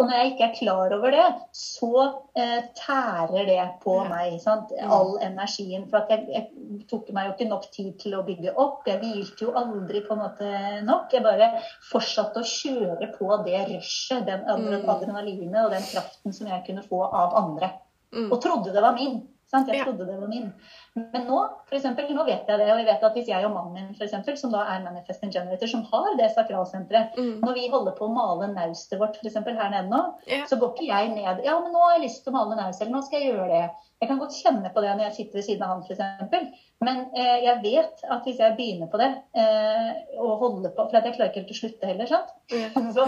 [0.00, 1.90] Og når jeg ikke er klar over det, så
[2.34, 4.06] eh, tærer det på Ja.
[4.08, 4.38] meg.
[4.40, 4.72] Sant?
[4.82, 5.84] All energien.
[5.90, 8.88] For jeg, jeg tok meg jo ikke nok tid til å bygge opp.
[8.88, 10.48] Jeg hvilte jo aldri på en måte
[10.88, 11.12] nok.
[11.12, 11.50] Jeg bare
[11.92, 14.88] fortsatte å kjøre på det rushet, den Mm.
[14.88, 17.70] adrenalinet og den kraften som jeg kunne få av andre.
[18.12, 18.32] Mm.
[18.32, 19.20] Og trodde det var min.
[19.50, 19.68] Sant?
[19.68, 20.50] Jeg trodde det var min.
[20.94, 23.54] Men nå for eksempel, nå vet jeg det, og jeg vet at hvis jeg og
[23.54, 27.40] mannen min, for eksempel, som da er Manifesting Generator, som har det sakralsenteret Mm.
[27.44, 30.44] Når vi holder på å male naustet vårt for eksempel, her nede nå, Ja.
[30.48, 32.80] så går ikke jeg ned Ja, men nå har jeg lyst til å male naust,
[32.82, 33.70] eller nå skal jeg gjøre det.
[34.02, 36.62] Jeg kan godt kjenne på det når jeg sitter ved siden av han, f.eks.
[36.82, 40.98] Men eh, jeg vet at hvis jeg begynner på det, eh, og holder på For
[40.98, 42.32] jeg klarer ikke helt å slutte heller, sant?
[42.50, 42.68] Ja.
[42.96, 43.06] Så,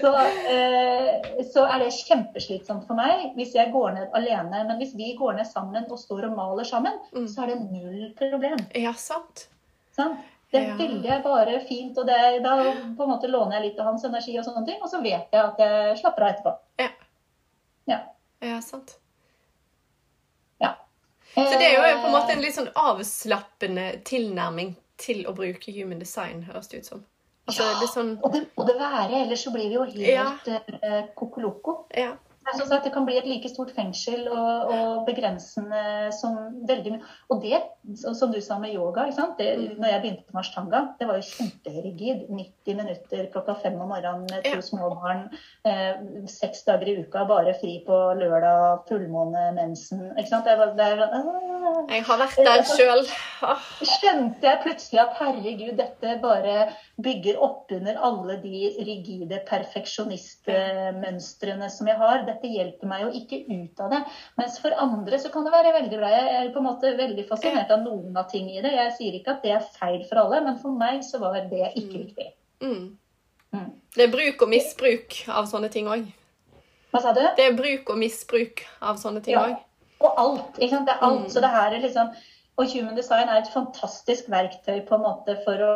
[0.00, 0.12] så,
[0.48, 4.64] eh, så er det kjempeslitsomt for meg hvis jeg går ned alene.
[4.64, 7.26] Men hvis vi går ned sammen og står og maler sammen, Mm.
[7.28, 8.58] så er det null problem.
[8.74, 9.48] ja, sant.
[9.96, 10.18] Sant?
[10.52, 10.76] Det er Ja.
[10.76, 12.56] veldig bare fint, og det, da
[12.96, 15.32] på en måte låner jeg litt av hans energi, og sånne ting, og så vet
[15.32, 16.52] jeg at jeg slapper av etterpå.
[16.78, 16.88] Ja.
[17.88, 17.98] Ja.
[18.40, 18.96] Ja, sant.
[20.60, 20.74] ja.
[21.34, 25.34] Så det er jo på en måte Eh, en litt sånn avslappende tilnærming til å
[25.34, 27.04] bruke human design, høres det ut som.
[27.48, 27.80] Altså, Ja.
[27.80, 30.48] det sånn og, det, og det være, ellers så blir vi jo helt
[30.82, 31.86] eh, kokoloko.
[31.96, 32.12] Ja.
[32.44, 36.34] Det er sånn at det kan bli et like stort fengsel og, og begrensende som
[36.68, 37.00] veldig mye
[37.32, 37.60] Og det,
[38.00, 39.38] som du sa med yoga, ikke sant?
[39.38, 39.78] Det, Mm.
[39.80, 42.18] når jeg begynte på Mashtanga, det var jo kjemperigid.
[42.28, 45.30] 90 minutter klokka fem om morgenen med to små barn.
[45.64, 45.94] Eh,
[46.28, 50.00] seks dager i uka, bare fri på lørdag, fullmåne, mensen.
[50.18, 50.44] Ikke sant?
[50.44, 53.06] Det, var, det var, sånn Jeg har vært der sjøl.
[53.84, 56.68] skjønte jeg plutselig at herregud, dette bare
[57.02, 62.24] bygger opp under alle de rigide perfeksjonistmønstrene som jeg har.
[62.34, 64.00] Dette hjelper meg jo ikke ut av det.
[64.40, 66.10] Mens for andre så kan det være veldig bra.
[66.12, 68.74] Jeg er på en måte veldig fascinert av noen av ting i det.
[68.74, 71.70] Jeg sier ikke at det er feil for alle, men for meg så var det
[71.78, 72.28] ikke riktig.
[72.64, 72.98] Mm.
[73.54, 73.70] Mm.
[73.94, 76.04] Det er bruk og misbruk av sånne ting òg.
[76.94, 77.22] Hva sa du?
[77.38, 79.46] Det er bruk og misbruk av sånne ting Ja.
[80.04, 80.58] Og alt.
[80.58, 80.86] ikke sant?
[80.86, 81.24] Det er alt.
[81.24, 81.30] Mm.
[81.32, 82.14] Så det her er liksom
[82.58, 85.72] Og human design er et fantastisk verktøy på en måte for å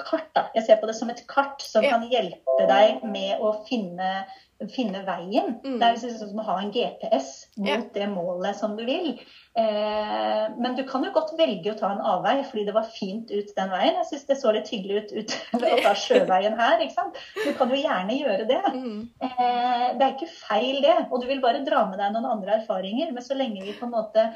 [0.00, 0.30] kart.
[0.34, 0.46] Da.
[0.54, 1.90] Jeg ser på det som et kart som Ja.
[1.90, 4.24] kan hjelpe deg med å finne,
[4.72, 5.56] finne veien.
[5.62, 5.76] Mm.
[5.80, 7.82] Det er liksom som å ha en GPS mot yeah.
[7.92, 9.12] det målet som du vil.
[9.56, 13.32] Eh, men du kan jo godt velge å ta en avvei, fordi det var fint
[13.32, 13.98] ut den veien.
[14.00, 16.80] Jeg syns det så litt hyggelig ut, ut å ta sjøveien her.
[16.84, 17.20] ikke sant?
[17.42, 18.62] Du kan jo gjerne gjøre det.
[18.72, 19.00] Mm.
[19.28, 20.98] Eh, det er ikke feil, det.
[21.10, 23.12] Og du vil bare dra med deg noen andre erfaringer.
[23.12, 24.30] Men så lenge vi på en måte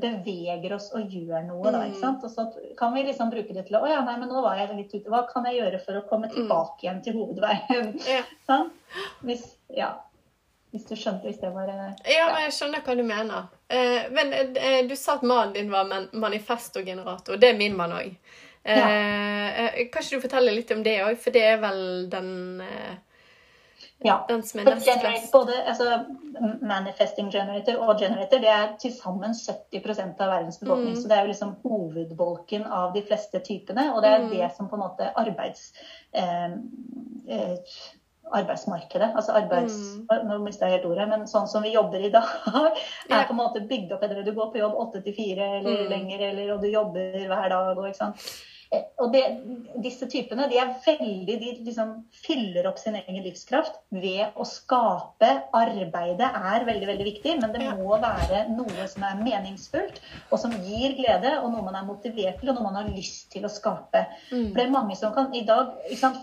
[0.00, 1.80] beveger oss og gjør noe, da.
[1.82, 1.90] Mm.
[1.92, 2.24] ikke sant?
[2.24, 2.44] Og så
[2.78, 4.92] kan vi liksom bruke det til å Å ja, nei, men nå var jeg litt
[4.94, 5.08] ute.
[5.10, 7.94] Hva kan jeg gjøre for å komme tilbake igjen til hovedveien?
[8.14, 8.20] Ja.
[8.46, 8.70] sånn?
[9.26, 9.44] Hvis,
[9.74, 9.94] ja.
[10.70, 11.88] Hvis du skjønte, hvis det var ja.
[12.06, 13.46] Ja, men jeg skjønner hva du mener.
[13.72, 17.38] Eh, men eh, du sa at mannen din var man manifestogenerator.
[17.40, 18.14] Det er min mann òg.
[18.64, 18.88] Eh, Ja.
[19.64, 21.16] eh, kan ikke du fortelle litt om det òg?
[21.18, 21.80] For det er vel
[22.12, 22.96] den, eh,
[24.06, 24.26] Ja.
[24.28, 26.04] generate, både altså,
[26.62, 30.94] manifesting generator og generator det er til sammen 70% av verdens befolkning.
[30.94, 31.00] Mm.
[31.02, 33.88] Så det er jo liksom hovedbolken av de fleste typene.
[33.94, 34.30] Og det er Mm.
[34.30, 35.72] det som på en måte arbeids...
[36.12, 36.50] Eh,
[37.28, 37.56] eh,
[38.32, 39.74] arbeidsmarkedet, altså arbeids...
[40.10, 40.28] Mm.
[40.28, 42.28] Nå mista jeg helt ordet, men sånn som vi jobber i dag,
[43.10, 44.26] er på en måte bygd opp etter det.
[44.28, 45.88] Du går på jobb åtte til fire eller Mm.
[45.90, 47.78] lenger, eller, og du jobber hver dag.
[47.78, 48.26] Og, ikke sant?
[48.74, 49.22] Eh, Og det,
[49.80, 51.92] disse typene de er veldig, de liksom
[52.24, 55.30] fyller opp sin egen livskraft ved å skape.
[55.56, 60.00] Arbeidet er veldig veldig viktig, men det må være noe som er meningsfullt,
[60.32, 63.30] og som gir glede, og noe man er motivert til, og noe man har lyst
[63.32, 64.02] til å skape.
[64.32, 64.50] Mm.
[64.50, 65.74] For det er mange som kan i dag,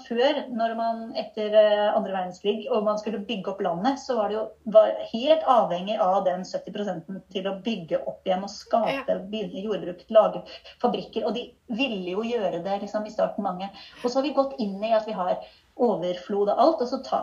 [0.05, 4.29] Før, når man etter eh, andre verdenskrig og man skulle bygge opp landet, så var
[4.29, 4.43] det jo
[4.75, 10.03] var helt avhengig av den 70 til å bygge opp igjen og skape, begynne jordbruk,
[10.13, 10.43] lage
[10.83, 11.25] fabrikker.
[11.27, 13.69] Og de ville jo gjøre det liksom, i starten, mange.
[14.03, 15.39] Og så har vi gått inn i at vi har
[15.75, 17.17] overflod av alt, og så ta,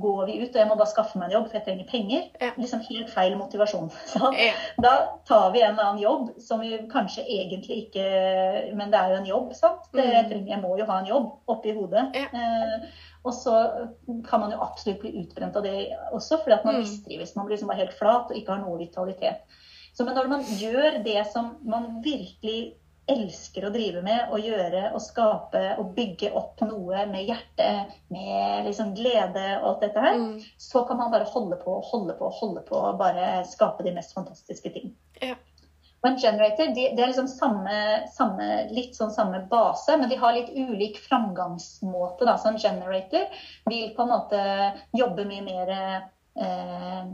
[0.00, 2.22] går vi ut, og jeg må bare skaffe meg en jobb, for jeg trenger penger.
[2.40, 2.52] Ja.
[2.56, 3.90] Liksom helt feil motivasjon.
[4.38, 4.54] Ja.
[4.80, 4.92] Da
[5.28, 8.06] tar vi en annen jobb som vi kanskje egentlig ikke
[8.78, 9.90] Men det er jo en jobb, sant?
[9.92, 10.00] Mm.
[10.06, 12.06] jeg, trenger, jeg må jo ha en jobb oppi hodet.
[12.16, 12.30] Ja.
[12.32, 12.88] Eh,
[13.28, 13.58] og så
[14.24, 16.84] kan man jo absolutt bli utbrent av det også, fordi at man Mm.
[16.86, 17.34] mistrives.
[17.36, 19.42] Man blir liksom bare helt flat og ikke har noe vitalitet.
[19.92, 22.76] Så, men når man gjør det som man virkelig
[23.08, 27.68] elsker å drive med, og gjøre og skape og bygge opp noe med hjerte,
[28.14, 30.40] med liksom glede og alt dette her, Mm.
[30.58, 33.84] så kan man bare holde på og holde på og holde på og bare skape
[33.84, 34.94] de mest fantastiske ting.
[35.22, 35.34] Ja.
[35.98, 40.18] Og en generator de, det er liksom samme, samme, litt sånn samme base, men de
[40.20, 42.24] har litt ulik framgangsmåte.
[42.24, 42.36] Da.
[42.38, 43.26] Så en generator
[43.66, 44.42] vil på en måte
[44.94, 45.72] jobbe mye mer
[46.38, 47.08] eh,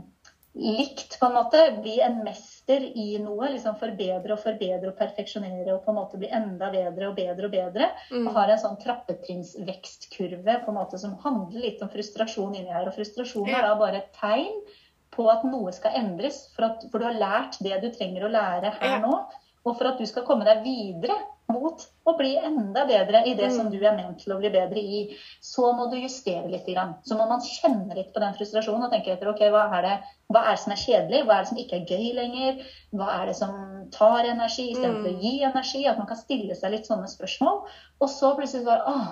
[0.53, 1.63] likt, på en måte.
[1.81, 2.21] Bli en
[2.67, 3.49] mester i noe.
[3.51, 7.45] liksom Forbedre og forbedre og perfeksjonere og på en måte bli enda bedre og bedre
[7.45, 7.89] og bedre.
[8.11, 8.27] Mm.
[8.27, 12.87] Og har en sånn trappetrinnsvekstkurve på en måte som handler litt om frustrasjon inni her.
[12.87, 13.59] Og frustrasjon Ja.
[13.59, 14.61] er da bare et tegn
[15.11, 18.31] på at noe skal endres, for, at, for du har lært det du trenger å
[18.31, 18.99] lære her Ja.
[18.99, 19.25] nå.
[19.65, 21.15] Og for at du skal komme deg videre
[21.51, 23.55] mot å bli enda bedre i det Mm.
[23.55, 26.65] som du er ment til å bli bedre i, så må du justere litt.
[26.65, 26.95] Grann.
[27.05, 29.99] Så må man kjenne litt på den frustrasjonen og tenke etter ok, hva er det,
[30.33, 33.21] hva er det som er kjedelig, hva er det som ikke er gøy lenger, hva
[33.21, 35.15] er det som tar energi istedenfor Mm.
[35.15, 35.87] å gi energi.
[35.87, 37.67] At man kan stille seg litt sånne spørsmål.
[38.01, 39.07] Og så plutselig bare åh,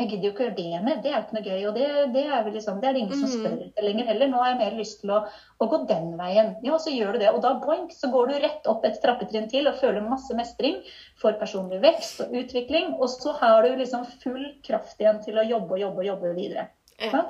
[0.00, 1.64] jeg gidder jo ikke gjøre det mer, det er jo ikke noe gøy.
[1.68, 3.34] Og det, det, er, vel liksom, det er det ingen som Mm.
[3.36, 4.30] spør etter lenger heller.
[4.32, 5.18] Nå har jeg mer lyst til å,
[5.60, 6.54] å gå den veien.
[6.64, 7.28] Ja, så gjør du det.
[7.34, 10.80] Og da boink, så går du rett opp et trappetrinn til og føler masse mestring
[11.20, 12.94] for personlig vekst og utvikling.
[12.98, 16.34] Og så har du liksom full kraft igjen til å jobbe og jobbe og jobbe
[16.38, 16.68] videre.
[17.00, 17.26] Ja.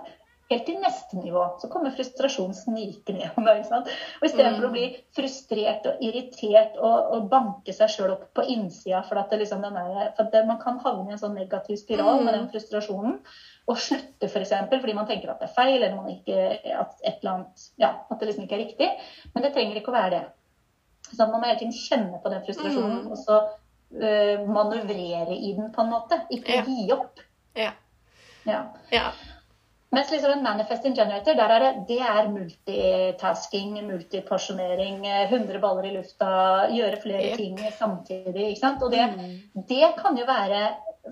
[0.51, 3.61] Helt til neste nivå så kommer frustrasjonen snikende gjennom deg.
[3.61, 3.91] ikke sant?
[4.19, 4.69] Og Istedenfor Mm.
[4.69, 9.31] å bli frustrert og irritert og, og banke seg sjøl opp på innsida for at,
[9.31, 12.25] det liksom den der, for at det, man kan havne i en sånn negativ spiral
[12.25, 12.41] med Mm.
[12.41, 13.21] den frustrasjonen.
[13.69, 14.51] Og slutte f.eks.
[14.73, 18.29] fordi man tenker at det er feil, eller man ikke, at, annet, ja, at det
[18.33, 18.91] liksom ikke er riktig.
[19.35, 20.25] Men det trenger ikke å være det.
[21.15, 23.11] Så man må hele tiden kjenne på den frustrasjonen, Mm.
[23.13, 23.39] og så
[23.95, 26.21] øh, manøvrere i den på en måte.
[26.31, 26.63] Ikke Ja.
[26.67, 27.21] gi opp.
[27.55, 27.71] Ja.
[28.47, 28.65] Ja.
[28.91, 29.11] ja.
[29.91, 35.89] Mens liksom en manifesting generator, der er det, det er multitasking, multiporsjonering, eh, 100 baller
[35.89, 36.29] i lufta,
[36.71, 38.45] gjøre flere ting samtidig.
[38.53, 38.83] ikke sant?
[38.87, 39.65] Og det, Mm.
[39.69, 40.63] det kan jo være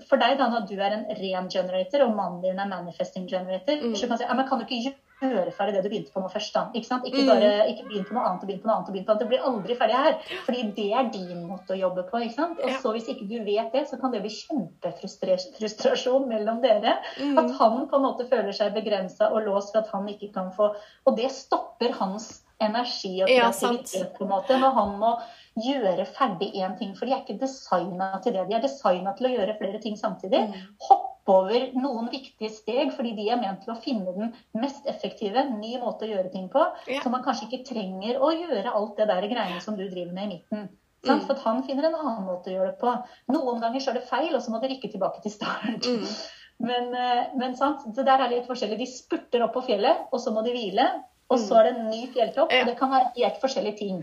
[0.07, 3.75] for deg da, når du er en ren generator, og mannen din er manifesting generator,
[3.81, 3.95] Mm.
[3.95, 6.21] så kan du si ja, men kan du ikke gjøre ferdig det du begynte på
[6.23, 6.69] nå først, da?
[6.73, 7.05] Ikke sant?
[7.05, 7.27] Ikke Mm.
[7.27, 9.15] bare ikke begynn på noe annet og begynn på noe annet og begynn på noe
[9.15, 9.19] annet.
[9.19, 10.13] Det blir aldri ferdig her.
[10.45, 12.21] Fordi det er din måte å jobbe på.
[12.23, 12.59] ikke sant?
[12.63, 16.99] Og så hvis ikke du vet det, så kan det bli kjempefrustrasjon mellom dere.
[17.19, 17.37] Mm.
[17.37, 20.51] At han på en måte føler seg begrensa og låst for at han ikke kan
[20.51, 25.19] få Og det stopper hans energi og Ja, kreativitet på en måte, når han må
[25.57, 26.95] gjøre ferdig én ting.
[26.95, 28.47] For de er ikke designa til det.
[28.47, 30.53] De er designa til å gjøre flere ting samtidig.
[30.87, 34.87] hopp Hoppe over noen viktige steg fordi de er ment til å finne den mest
[34.89, 36.65] effektive, ny måte å gjøre ting på.
[36.89, 37.03] Ja.
[37.03, 40.25] Så man kanskje ikke trenger å gjøre alt det der greiene som du driver med
[40.25, 40.67] i midten.
[41.05, 41.21] Mm.
[41.23, 42.91] For han finner en annen måte å gjøre det på.
[43.31, 45.87] Noen ganger så er det feil, og så må det rykke tilbake til start.
[45.87, 46.05] Mm.
[46.59, 47.85] Men, eh, men sant?
[47.95, 48.81] Så der er litt forskjellig.
[48.81, 50.89] De spurter opp på fjellet, og så må de hvile.
[51.31, 51.59] Og så mm.
[51.59, 52.51] er det en ny fjelltopp.
[52.51, 54.01] Og det kan være helt forskjellige ting.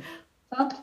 [0.54, 0.78] Sant?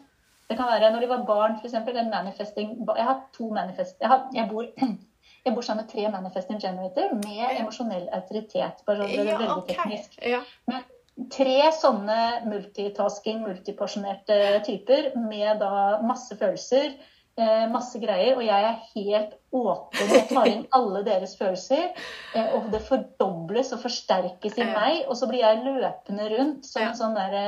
[0.49, 1.73] Det kan være når de var barn, f.eks.
[1.73, 3.95] en manifesting Jeg har to manifest...
[4.01, 4.67] Jeg, har, jeg, bor,
[5.43, 8.83] jeg bor sammen med tre manifesting generator med emosjonell autoritet.
[8.87, 9.75] Bare så det er veldig okay.
[9.75, 10.19] teknisk.
[10.23, 10.39] Ja.
[10.71, 10.85] Men
[11.33, 16.95] tre sånne multitasking, multiporsjonerte typer med da masse følelser,
[17.35, 18.37] eh, masse greier.
[18.37, 21.91] Og jeg er helt åpen og tar inn alle deres følelser.
[22.33, 25.03] Eh, og det fordobles og forsterkes i meg.
[25.09, 27.45] Og så blir jeg løpende rundt som en sånn derre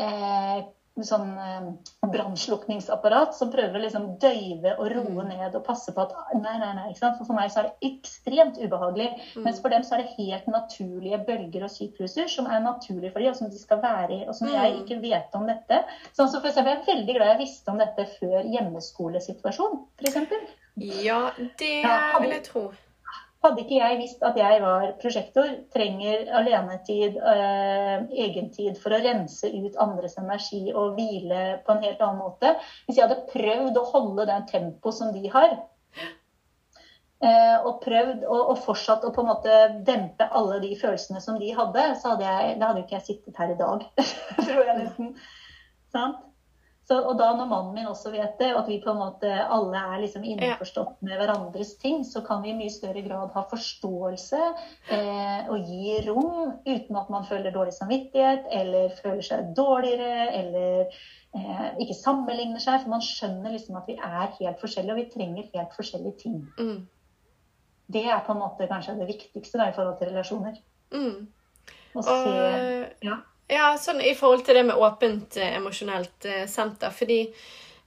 [0.00, 0.64] eh,
[1.04, 1.66] sånn eh,
[2.08, 5.28] brannslukningsapparat som prøver å liksom døyve og roe mm.
[5.28, 6.86] ned og passe på at Nei, nei, nei.
[6.90, 7.18] ikke sant?
[7.18, 9.10] For, for meg så er det ekstremt ubehagelig.
[9.34, 9.44] Mm.
[9.44, 13.24] Mens for dem så er det helt naturlige bølger og sykluser som er naturlige for
[13.24, 14.54] dem, og som de skal være i, og som mm.
[14.56, 15.82] jeg ikke vet om dette.
[16.16, 20.18] Sånn som for eksempel, Jeg er veldig glad jeg visste om dette før hjemmeskolesituasjon, f.eks.
[20.76, 21.78] Ja, det
[22.20, 22.68] vil jeg tro.
[23.46, 29.50] Hadde ikke jeg visst at jeg var prosjektor, trenger alenetid, eh, egentid for å rense
[29.52, 32.56] ut andres energi og hvile på en helt annen måte
[32.86, 35.54] Hvis jeg hadde prøvd å holde den tempoet som de har,
[37.22, 41.38] eh, og prøvd og, og, fortsatt å på en måte dempe alle de følelsene som
[41.38, 43.86] de hadde, så hadde jeg, da hadde ikke jeg sittet her i dag.
[44.42, 45.14] tror jeg nesten.
[45.94, 46.25] Sant?
[46.86, 49.26] Så, og da når mannen min også vet det, og at vi på en måte
[49.26, 53.42] alle er liksom innforstått med hverandres ting, så kan vi i mye større grad ha
[53.50, 54.42] forståelse
[54.94, 60.86] eh, og gi rom uten at man føler dårlig samvittighet eller føler seg dårligere eller
[60.86, 62.84] eh, ikke sammenligner seg.
[62.84, 66.40] For man skjønner liksom at vi er helt forskjellige, og vi trenger helt forskjellige ting.
[66.54, 66.84] Mm.
[67.98, 70.62] Det er på en måte kanskje det viktigste da, i forhold til relasjoner.
[70.94, 71.26] Mm.
[71.98, 72.22] Å se
[73.02, 73.24] ja.
[73.48, 76.94] Ja, sånn i forhold til det med åpent eh, emosjonelt eh, senter.
[76.94, 77.20] Fordi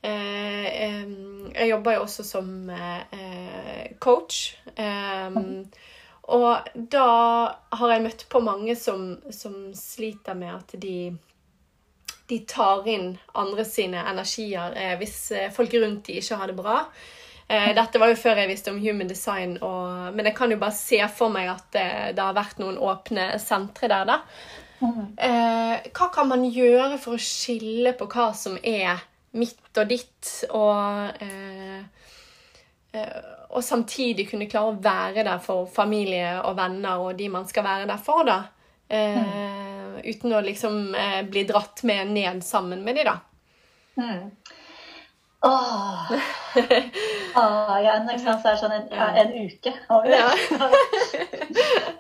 [0.01, 4.55] eh, jeg jobber jo også som eh, coach.
[6.29, 7.07] og da
[7.79, 10.99] har jeg møtt på mange som, som sliter med at de
[12.29, 16.57] de tar inn andre sine energier eh, hvis eh, folk rundt de ikke har det
[16.59, 16.75] bra.
[17.49, 20.59] Eh, dette var jo før jeg visste om human design, og, men jeg kan jo
[20.61, 21.87] bare se for meg at det,
[22.19, 24.05] det har vært noen åpne sentre der.
[24.11, 24.19] da.
[24.81, 29.01] Eh, hva kan man gjøre for å skille på hva som er
[29.37, 31.81] mitt og ditt, og, eh,
[32.93, 33.17] eh,
[33.49, 37.65] og samtidig kunne klare å være der for familie og venner og de man skal
[37.65, 38.39] være der for, da.
[38.89, 39.99] Mm.
[40.01, 43.19] Uten å liksom eh, bli dratt med ned sammen med de, da.
[43.99, 44.31] Mm.
[45.41, 46.11] Åh.
[47.35, 49.71] Åh, ja, en eksamen er sånn en, en uke.
[50.11, 50.25] Ja.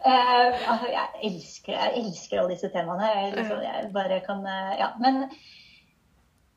[0.03, 3.07] uh, altså, jeg, elsker, jeg elsker alle disse temaene.
[3.13, 4.91] Jeg, liksom, jeg bare kan uh, Ja.
[4.99, 5.23] Men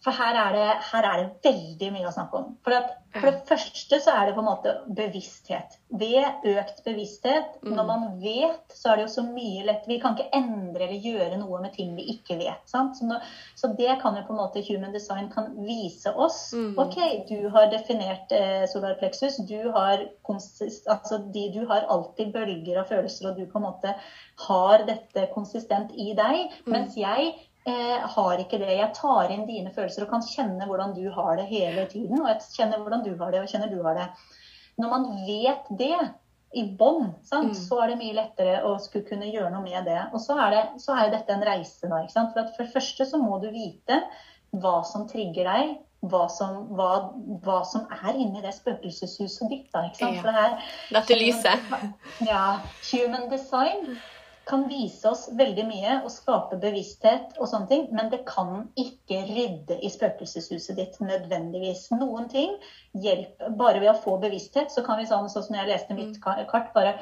[0.03, 2.47] for her er, det, her er, det, veldig mye å snakke om.
[2.67, 5.77] For, at, for, det første så er det på en måte bevissthet.
[6.01, 7.71] Ved økt bevissthet, mm.
[7.77, 11.07] når man vet, så er det jo så mye lett Vi kan ikke endre eller
[11.07, 12.65] gjøre noe med ting vi ikke vet.
[12.67, 16.41] Så, når, så, det kan jo på en måte human design kan vise oss.
[16.51, 16.75] Mm.
[16.83, 16.99] OK,
[17.31, 19.39] du har definert eh, solar plexus.
[19.47, 23.95] Du har, altså, de, du har alltid bølger av følelser, og du på en måte
[24.49, 26.59] har dette konsistent i deg.
[26.67, 26.75] Mm.
[26.75, 27.37] Mens jeg
[27.69, 28.73] eh, har ikke det.
[28.79, 32.19] Jeg tar inn dine følelser og kan kjenne hvordan du har det hele tiden.
[32.21, 34.09] Og jeg kjenner hvordan du har det, og kjenner du har det.
[34.81, 35.97] Når man vet det
[36.53, 37.55] i bånn, mm.
[37.57, 40.01] så er det mye lettere å skulle kunne gjøre noe med det.
[40.13, 42.03] Og så er, det, så er dette en reise, da.
[42.13, 44.03] For, for det første så må du vite
[44.61, 45.79] hva som trigger deg.
[46.11, 49.69] Hva som, hva, hva som er inni det spøkelseshuset ditt.
[49.71, 50.17] da, ikke sant?
[50.19, 51.69] For det her, Dette lyset.
[52.27, 52.43] Ja.
[52.91, 53.93] Human design
[54.53, 59.23] kan vise oss veldig mye og skape bevissthet og sånne ting, men det kan ikke
[59.31, 61.87] rydde i spøkelseshuset ditt nødvendigvis.
[61.97, 62.59] Noen ting
[62.93, 64.69] hjelper bare ved å få bevissthet.
[64.75, 66.45] Så kan vi sånn, sånn som jeg leste mitt mm.
[66.51, 66.99] kart, bare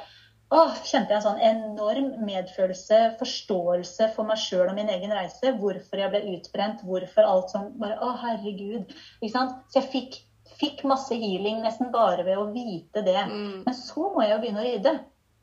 [0.55, 5.55] åh, kjente jeg en sånn enorm medfølelse, forståelse for meg sjøl og min egen reise.
[5.59, 8.95] Hvorfor jeg ble utbrent, hvorfor alt sånn bare Å, herregud.
[9.19, 9.59] Ikke sant?
[9.75, 10.23] Så jeg fikk,
[10.63, 13.21] fikk masse healing nesten bare ved å vite det.
[13.27, 13.63] Mm.
[13.67, 14.99] Men så må jeg jo begynne å rydde.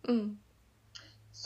[0.07, 0.27] Mm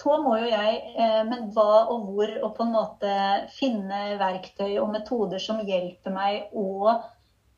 [0.01, 3.15] så må jo jeg, eh, men hva og hvor, og på en måte
[3.53, 6.95] finne verktøy og metoder som hjelper meg å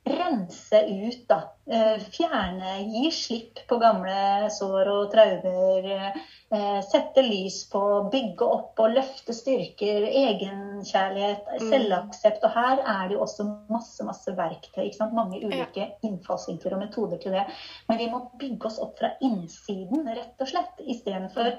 [0.03, 1.39] rense ut, da.
[1.71, 6.17] Eh, fjerne, gi slipp på gamle sår og traumer.
[6.53, 7.81] Eh, sette lys på,
[8.13, 11.69] bygge opp og løfte styrker, egenkjærlighet, Mm.
[11.69, 12.43] selvaksept.
[12.43, 14.83] Og her er det jo også masse masse verktøy.
[14.85, 15.13] ikke sant?
[15.13, 17.45] Mange ulike innfallsvinkler og metoder til det.
[17.89, 20.79] Men vi må bygge oss opp fra innsiden, rett og slett.
[20.79, 21.53] Istedenfor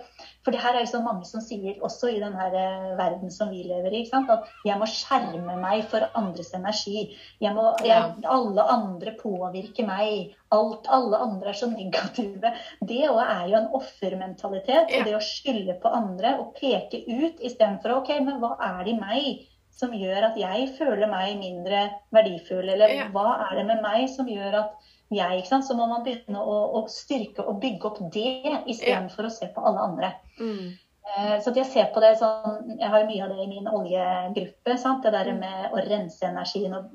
[0.44, 3.30] For det her er jo så mange som sier, også i den her eh, verden
[3.30, 4.30] som vi lever i, ikke sant?
[4.30, 7.16] at jeg må skjerme meg for andres energi.
[7.40, 10.34] Jeg må, jeg, alle andre påvirker meg.
[10.54, 12.52] Alt, alle andre er så negative.
[12.80, 14.92] Det òg er jo en offermentalitet.
[14.92, 15.00] Ja.
[15.00, 18.94] Og det å skylde på andre og peke ut istedenfor OK, men hva er det
[18.94, 22.68] i meg som gjør at jeg føler meg mindre verdifull?
[22.68, 23.08] Eller Ja.
[23.10, 25.66] hva er det med meg som gjør at jeg ikke sant?
[25.66, 29.64] Så må man begynne å, å styrke og bygge opp det istedenfor å se på
[29.66, 30.12] alle andre.
[30.38, 30.78] Mm.
[31.04, 34.76] Eh, Så jeg ser på det sånn Jeg har mye av det i min oljegruppe.
[34.80, 35.02] Sant?
[35.04, 36.88] Det der med å rense energien og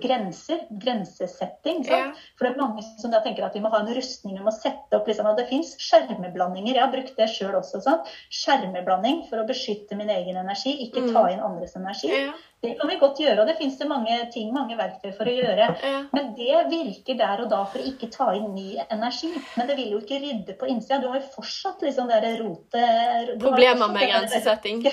[0.00, 0.62] grenser.
[0.80, 1.84] Grensesetting.
[1.86, 2.12] Ja.
[2.38, 4.52] For det er mange som da tenker at vi må ha en rustning, vi må
[4.54, 6.74] sette opp liksom, og Det fins skjermeblandinger.
[6.74, 7.82] Jeg har brukt det sjøl også.
[7.84, 8.08] Sant?
[8.32, 11.12] Skjermeblanding for å beskytte min egen energi, ikke Mm.
[11.12, 12.08] ta inn andres energi.
[12.08, 12.32] Ja.
[12.60, 15.32] Det kan vi godt gjøre, og det fins det mange ting, mange verktøy for å
[15.32, 15.68] gjøre.
[16.16, 19.30] Men det virker der og da for å ikke ta inn ny energi.
[19.56, 20.98] Men det vil jo ikke rydde på innsida.
[21.00, 24.84] Du har jo fortsatt liksom der rotet Problemer med grensesetting.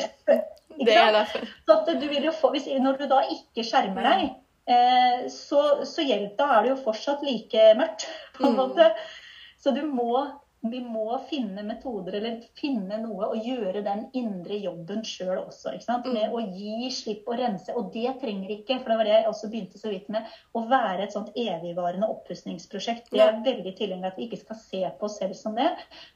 [0.78, 1.41] Det er derfor.
[1.65, 4.26] Så at du vil jo få, hvis, når du da ikke skjermer deg,
[4.70, 8.05] eh, så, så hjelp, da er det jo fortsatt like mørkt.
[8.38, 8.59] på en Mm.
[8.59, 8.91] måte.
[9.57, 10.28] Så du må,
[10.62, 15.76] vi må finne metoder eller finne noe og gjøre den indre jobben sjøl også.
[15.86, 16.08] Mm.
[16.16, 17.76] Med å gi slipp og rense.
[17.78, 20.26] Og det trenger ikke, for det var det jeg også begynte så vidt med,
[20.58, 23.12] å være et sånt evigvarende oppussingsprosjekt.
[23.14, 25.70] Det er veldig tilhenger at vi ikke skal se på oss selv som det,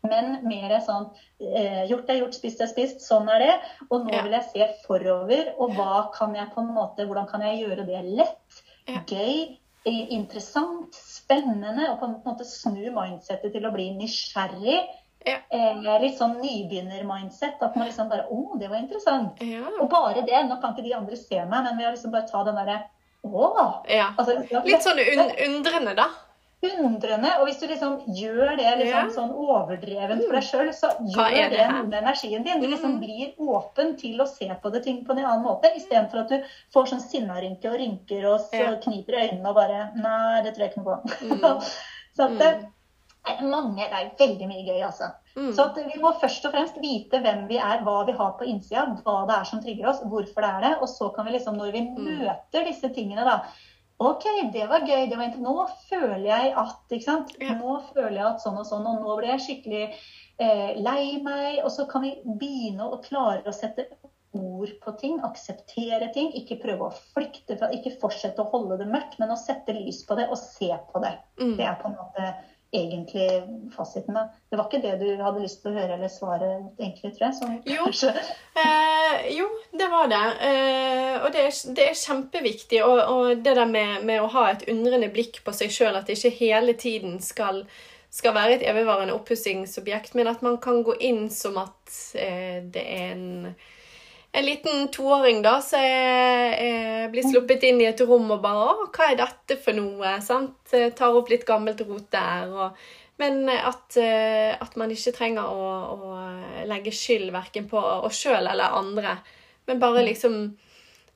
[0.08, 3.02] men mer sånn eh, Gjort er gjort, spist er spist.
[3.04, 3.54] Sånn er det.
[3.89, 5.54] Og nå vil jeg se forover.
[5.62, 8.62] Og hva kan jeg på en måte, hvordan kan jeg gjøre det lett,
[9.10, 9.58] gøy,
[9.90, 11.90] interessant, spennende?
[11.92, 14.80] Og på en måte snu mindsettet til å bli nysgjerrig.
[15.26, 15.38] Ja.
[15.54, 17.62] Eh, litt sånn nybegynner-mindset.
[17.62, 19.42] At man liksom bare Å, det var interessant.
[19.46, 19.68] Ja.
[19.80, 20.40] Og bare det.
[20.48, 22.82] Nå kan ikke de andre se meg, men vi har liksom bare ta den derre
[23.22, 23.48] Å!
[23.86, 24.08] ja.
[24.18, 26.08] Altså, Litt sånn un undrende, da.
[26.62, 27.32] Undrende.
[27.39, 29.16] Og hvis du liksom gjør det liksom, Ja.
[29.16, 32.62] sånn overdrevent for deg sjøl, så gjør det det noe med energien din.
[32.62, 32.99] Du liksom Mm.
[32.99, 36.43] blir åpen til å se på det ting på en annen måte, istedenfor at du
[36.74, 38.76] får sånn sinnarynke og rynker og så Ja.
[38.76, 41.03] kniper i øynene og bare Nei, det tror jeg ikke noe på.
[41.22, 41.62] Mm.
[42.16, 42.66] så at det
[43.28, 45.14] er mange Det er veldig mye gøy, altså.
[45.36, 45.53] Mm.
[45.53, 48.45] Så at vi må først og fremst vite hvem vi er, hva vi har på
[48.45, 50.82] innsida, hva det er som trigger oss, hvorfor det er det.
[50.82, 52.20] Og så kan vi liksom, når vi Mm.
[52.20, 53.41] møter disse tingene, da
[54.02, 55.06] OK, det var gøy.
[55.12, 55.56] det var Nå
[55.89, 57.36] føler jeg at ikke sant?
[57.38, 59.84] Nå føler jeg at sånn og sånn, og nå ble jeg skikkelig
[60.41, 61.62] eh, lei meg.
[61.66, 63.88] Og så kan vi begynne å klare å sette
[64.38, 66.32] ord på ting, akseptere ting.
[66.39, 70.02] Ikke prøve å flykte fra, ikke fortsette å holde det mørkt, men å sette lys
[70.08, 71.14] på det og se på det.
[71.41, 71.56] Mm.
[71.60, 72.32] Det er på en måte
[72.72, 73.43] egentlig
[73.76, 74.13] fasiten.
[74.13, 74.30] da.
[74.49, 76.49] Det var ikke det du hadde lyst til å høre eller svare,
[76.80, 77.36] egentlig, tror jeg.
[77.36, 77.88] Så Jo.
[78.61, 80.24] Eh, jo, det var det.
[80.47, 82.82] Eh, og det er, det er kjempeviktig.
[82.88, 86.07] Og, og det der med, med å ha et undrende blikk på seg sjøl, at
[86.07, 87.65] det ikke hele tiden skal,
[88.11, 92.88] skal være et evigvarende oppussingsobjekt, men at man kan gå inn som at eh, det
[92.88, 93.30] er en
[94.32, 98.88] en liten toåring da, som jeg blir sluppet inn i et rom og bare 'Å,
[98.96, 100.74] hva er dette for noe?' sant?
[100.74, 102.48] Eh, Tar opp litt gammelt rot der.
[102.48, 102.78] Og,
[103.20, 108.48] men at, eh, at man ikke trenger å, å legge skyld verken på oss sjøl
[108.48, 109.18] eller andre.
[109.68, 110.58] Men bare liksom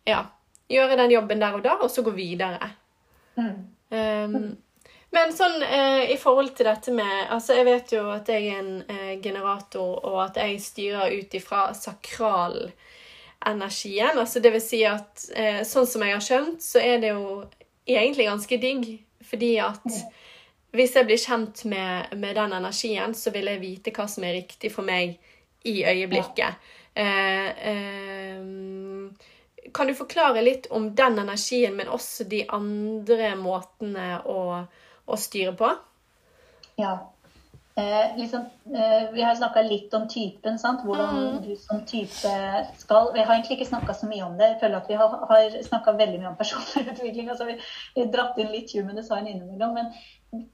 [0.06, 0.26] Ja.
[0.70, 2.72] Gjøre den jobben der og da, og så gå videre.
[3.38, 3.72] mm.
[3.92, 4.58] Um,
[5.14, 8.60] men sånn eh, i forhold til dette med Altså, jeg vet jo at jeg er
[8.60, 11.68] en eh, generator, og at jeg styrer ut ifra
[13.46, 14.18] sakralenergien.
[14.18, 17.46] Altså det vil si at eh, sånn som jeg har skjønt, så er det jo
[17.86, 19.04] egentlig ganske digg.
[19.26, 19.86] Fordi at
[20.76, 24.42] hvis jeg blir kjent med, med den energien, så vil jeg vite hva som er
[24.42, 25.18] riktig for meg
[25.66, 26.56] i øyeblikket.
[26.94, 28.42] Eh, eh,
[29.74, 34.66] kan du forklare litt om den energien, men også de andre måtene å,
[35.06, 35.72] å styre på?
[36.78, 37.15] Ja.
[37.78, 38.40] Eh, liksom,
[38.76, 40.80] eh, vi har snakka litt om typen, sant?
[40.86, 41.42] hvordan Mm.
[41.44, 42.32] du som type
[42.78, 44.48] skal Vi har egentlig ikke snakka så mye om det.
[44.52, 47.28] Jeg føler at vi har, har snakka veldig mye om personlig utvikling.
[47.34, 47.58] Altså vi
[47.96, 49.74] vi har dratt inn litt human design innimellom.
[49.74, 49.92] Men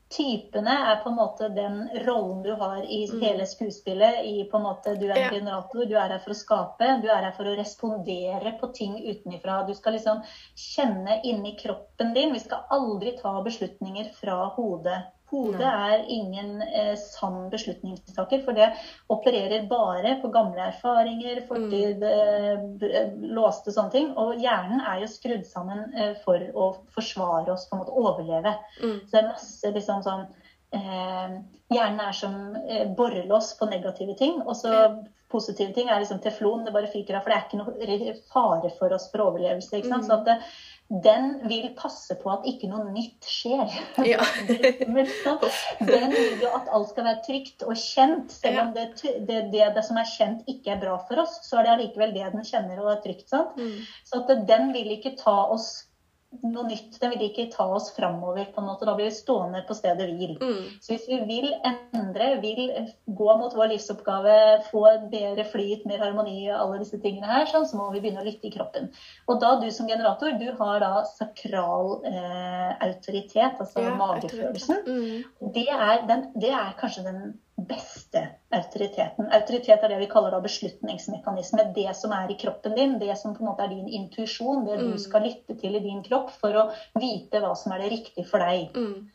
[0.10, 3.22] typene er på en måte den rollen du har i Mm.
[3.22, 4.26] hele skuespillet.
[4.26, 7.08] i på en måte Du er en generator, du er her for å skape, du
[7.08, 9.68] er her for å respondere på ting utenifra.
[9.68, 10.24] Du skal liksom
[10.58, 12.34] kjenne inni kroppen din.
[12.34, 15.04] Vi skal aldri ta beslutninger fra hodet.
[15.32, 18.68] Hodet er ingen eh, sann beslutningstaker, for det
[19.14, 24.10] opererer bare på gamle erfaringer, fortid, eh, b- låste sånne ting.
[24.20, 28.58] Og hjernen er jo skrudd sammen eh, for å forsvare oss, på en måte overleve.
[28.84, 29.00] Mm.
[29.08, 30.28] Så det er masse liksom sånn
[30.76, 31.40] eh,
[31.72, 34.42] hjernen er som eh, borrelås på negative ting.
[34.44, 34.76] Og så
[35.32, 37.24] positive ting er liksom teflon, det bare fyker av.
[37.24, 39.78] For det er ikke noe fare for oss for overlevelse.
[39.80, 40.04] ikke sant?
[40.04, 40.10] Mm.
[40.10, 40.36] Så at det,
[40.92, 43.72] den vil passe på at ikke noe nytt skjer.
[44.12, 44.24] Ja.
[44.50, 48.34] den vil jo at alt skal være trygt og kjent.
[48.34, 48.90] Selv om det,
[49.28, 52.16] det, det, det, som er kjent, ikke er bra for oss, så er det allikevel
[52.16, 53.30] det den kjenner og er trygt.
[53.32, 53.56] sant?
[53.56, 53.80] Mm.
[54.10, 55.72] Så den vil ikke ta oss
[56.40, 56.96] noe nytt.
[57.02, 58.46] Den vil ikke ta oss framover.
[58.54, 58.86] på en måte.
[58.88, 60.38] Da blir vi stående på stedet hvil.
[60.40, 60.64] Mm.
[60.82, 62.62] Så hvis vi vil endre, vil
[63.06, 64.38] gå mot vår livsoppgave,
[64.70, 68.28] få bedre flyt, mer harmoni alle disse tingene her, sånn, så må vi begynne å
[68.28, 68.90] lytte i kroppen.
[69.28, 74.84] Og da du som generator, du har da sakral eh, autoritet, altså ja, magefølelsen.
[74.88, 75.52] Mm.
[75.56, 77.24] Det, er den, det er kanskje den
[77.70, 78.24] beste
[78.56, 79.30] autoriteten.
[79.34, 81.68] Autoritet er det vi kaller da beslutningsmekanisme.
[81.76, 84.80] Det som er i kroppen din, det som på en måte er din intuisjon, det
[84.82, 85.00] du mm.
[85.02, 86.68] skal lytte til i din kropp for å
[87.00, 88.76] vite hva som er det riktige for deg.
[88.76, 89.10] Mm.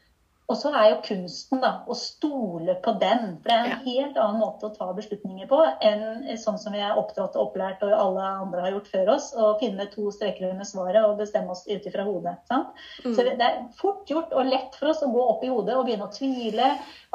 [0.46, 3.32] Og så er jo kunsten da, å stole på den.
[3.42, 6.82] For det er en helt annen måte å ta beslutninger på enn sånn som vi
[6.86, 9.32] er oppdratt og opplært og alle andre har gjort før oss.
[9.34, 12.36] Å finne to streker under svaret og bestemme oss ut ifra hodet.
[12.52, 13.10] Mm.
[13.10, 15.88] Så det er fort gjort og lett for oss å gå opp i hodet og
[15.88, 16.68] begynne å tvile,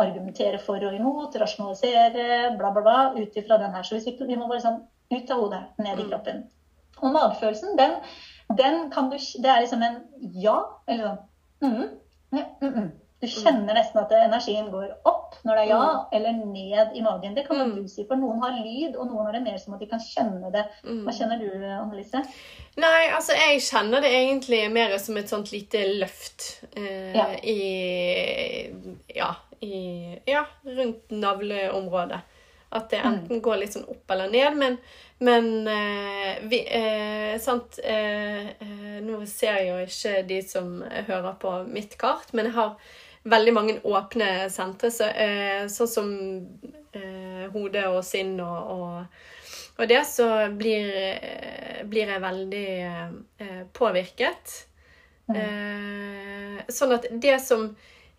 [0.04, 3.88] argumentere for og imot, rasjonalisere, bla, bla, bla, ut ifra den her.
[3.88, 6.12] Så vi, vi må bare sånn ut av hodet, ned i mm.
[6.12, 6.44] kroppen.
[7.00, 7.96] Og magefølelsen, den,
[8.60, 10.02] den kan du Det er liksom en
[10.36, 10.58] ja,
[10.88, 11.88] eller sånn mm,
[12.36, 12.92] mm, mm, mm.
[13.22, 16.16] Du kjenner nesten at energien går opp når det er ja, mm.
[16.18, 17.36] eller ned i magen.
[17.38, 17.76] Det kan mm.
[17.78, 20.02] du si, for noen har lyd, og noen har det mer som at de kan
[20.02, 20.64] kjenne det.
[20.86, 21.04] Mm.
[21.06, 22.24] Hva kjenner du, Annelise?
[22.82, 27.28] Nei, altså jeg kjenner det egentlig mer som et sånt lite løft eh, ja.
[27.46, 27.60] i
[29.14, 29.78] Ja, i,
[30.30, 32.24] ja rundt navleområdet.
[32.72, 33.08] At det mm.
[33.12, 34.58] enten går litt sånn opp eller ned.
[34.58, 34.80] Men,
[35.22, 41.34] men eh, vi, eh, sant eh, eh, Nå ser jeg jo ikke de som hører
[41.42, 46.12] på mitt kart, men jeg har veldig mange åpne sentre, så, eh, sånn som
[46.98, 49.22] eh, hode og sinn og, og,
[49.78, 54.56] og, det, så blir, eh, blir jeg veldig eh, påvirket.
[55.30, 55.36] Mm.
[55.42, 57.70] Eh, sånn at det som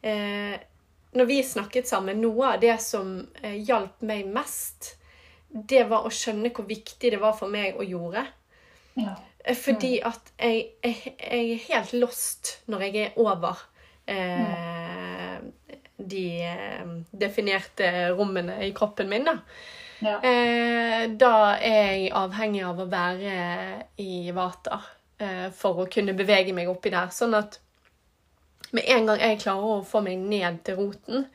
[0.01, 0.55] eh,
[1.13, 4.95] Når vi snakket sammen, noe av det som hjalp meg mest,
[5.53, 8.23] det var å skjønne hvor viktig det var for meg å gjøre.
[8.97, 9.19] Ja.
[9.45, 10.07] Fordi mm.
[10.09, 13.61] at jeg, jeg, jeg, er helt lost når jeg er over
[14.07, 14.82] eh,
[16.09, 19.29] de eh, definerte rommene i kroppen min.
[19.29, 19.39] Da.
[20.03, 20.19] Ja.
[20.27, 23.35] Eh, da er jeg avhengig av å være
[24.03, 24.89] i vater
[25.23, 27.13] eh, for å kunne bevege meg oppi der.
[27.15, 27.61] Sånn at
[28.73, 31.27] med en gang jeg klarer å få meg ned til roten,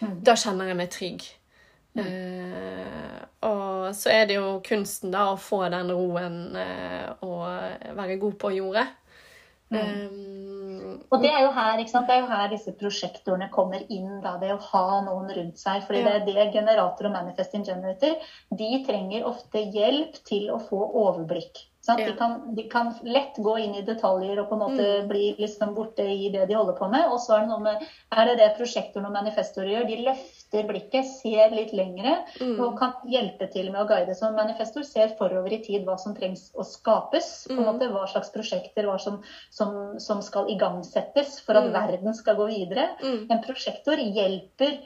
[0.00, 0.18] mm.
[0.26, 1.28] da kjenner jeg meg trygg.
[1.92, 2.04] Mm.
[2.04, 8.18] Eh, og så er det jo kunsten da å få den roen eh, og være
[8.20, 8.88] god på jordet.
[9.72, 10.61] Mm.
[10.82, 14.20] Og det er, jo her, det er jo her disse prosjektorene kommer inn.
[14.24, 15.84] Da, det å ha noen rundt seg.
[15.86, 18.16] fordi det er det generator og manifesting generator
[18.50, 21.66] de trenger ofte hjelp til å få overblikk.
[21.82, 25.08] De, kan, de, kan, lett gå inn i detaljer og på en måte mm.
[25.10, 27.08] bli liksom borte i det de holder på med.
[27.10, 27.82] Og så er det noe med
[28.14, 29.88] Er det det prosjektoren og manifestorene gjør?
[29.88, 32.54] De løfter blikket, ser litt lengre mm.
[32.62, 34.14] og kan hjelpe til med å guide.
[34.14, 37.32] Så manifestor ser forover i tid hva som trengs å skapes.
[37.50, 37.68] på en mm.
[37.72, 39.18] måte Hva slags prosjekter hva som,
[39.50, 41.74] som, som skal igangsettes for at mm.
[41.80, 42.92] verden skal gå videre.
[43.02, 43.26] Mm.
[43.26, 44.78] En prosjektor hjelper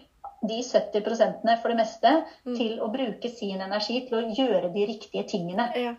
[0.47, 2.13] de 70% for det meste
[2.57, 5.75] til å bruke sin energi til å gjøre de riktige tingene.
[5.77, 5.99] Ja.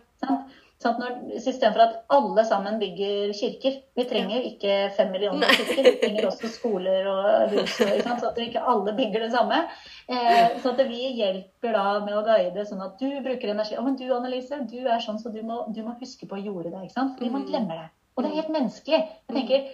[0.78, 1.00] Sånn
[1.34, 3.80] Istedenfor at alle sammen bygger kirker.
[3.98, 7.74] Vi trenger ikke fem millioner kirker, vi trenger også skoler og hus.
[7.80, 9.58] Sånn at ikke alle bygger det samme.
[10.06, 13.74] Eh, så at vi hjelper da med å guide sånn at du bruker energi.
[13.74, 16.44] Å, men du Annelise, du er sånn så du må, du må huske på å
[16.44, 16.86] gjøre det.
[16.86, 17.18] ikke sant?
[17.18, 17.50] Fordi man mm.
[17.50, 17.88] glemmer det.
[18.14, 19.02] Og det er helt menneskelig.
[19.02, 19.66] Jeg tenker,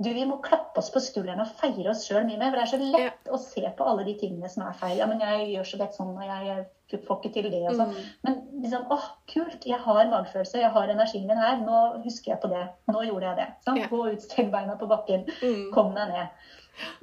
[0.00, 2.54] du, Vi må klappe oss på skulderen og feire oss sjøl mye mer.
[2.54, 3.32] For det er så lett ja.
[3.36, 4.96] å se på alle de tingene som er feil.
[5.00, 7.60] Ja, men jeg gjør så lett sånn, og jeg, jeg får ikke til det.
[7.68, 7.92] og sånn.
[7.92, 8.06] Mm.
[8.24, 11.60] Men liksom, åh, kult, jeg har magefølelse, jeg har energien min her.
[11.66, 12.64] Nå husker jeg på det.
[12.88, 13.48] Nå gjorde jeg det.
[13.68, 13.82] Sånn?
[13.82, 13.90] Ja.
[13.92, 15.28] Gå ut, stell beina på bakken.
[15.42, 15.68] Mm.
[15.76, 16.50] Kom deg ned.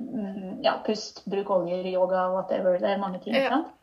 [0.02, 2.80] Mm, ja, pust, bruk oljer, yoga, whatever.
[2.82, 3.38] Det er mange ting.
[3.38, 3.60] Ja.
[3.60, 3.74] sant?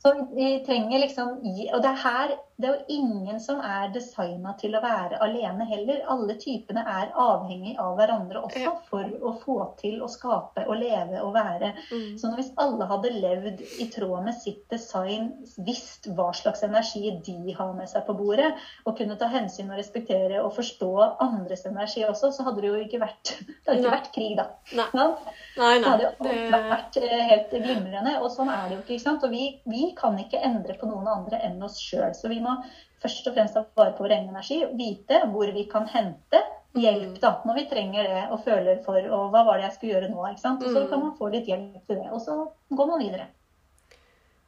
[0.00, 1.42] Så vi trenger liksom
[1.74, 2.30] Og det er her
[2.60, 6.02] det er jo ingen som er designa til å være alene heller.
[6.12, 8.74] Alle typene er avhengig av hverandre også ja.
[8.90, 11.72] for å få til å skape og leve og være.
[11.90, 12.18] Mm.
[12.20, 15.30] Så hvis alle hadde levd i tråd med sitt design,
[15.66, 18.52] visst hva slags energi de har med seg på bordet,
[18.84, 20.90] og kunne ta hensyn og respektere og forstå
[21.24, 23.34] andres energi også, så hadde det jo ikke vært,
[23.66, 24.48] det ikke vært krig, da.
[24.76, 24.88] Nei.
[24.94, 25.08] Nei,
[25.56, 25.78] nei.
[25.80, 26.62] Det hadde jo det...
[26.70, 28.16] vært eh, helt glimrende.
[28.20, 28.96] Og sånn er det jo ikke.
[28.98, 29.26] ikke sant?
[29.26, 32.12] Og vi, vi kan ikke endre på noen andre enn oss sjøl.
[32.16, 32.58] Så vi må må
[33.00, 36.42] først og fremst ta vare på vår egen energi, vite hvor vi kan hente
[36.78, 39.94] hjelp da, når vi trenger det og føler for og hva var det jeg skulle
[39.96, 40.26] gjøre nå?
[40.30, 40.62] ikke sant?
[40.62, 40.88] Og så Mm.
[40.92, 42.36] kan man få litt hjelp til det, og så
[42.70, 43.26] går man videre.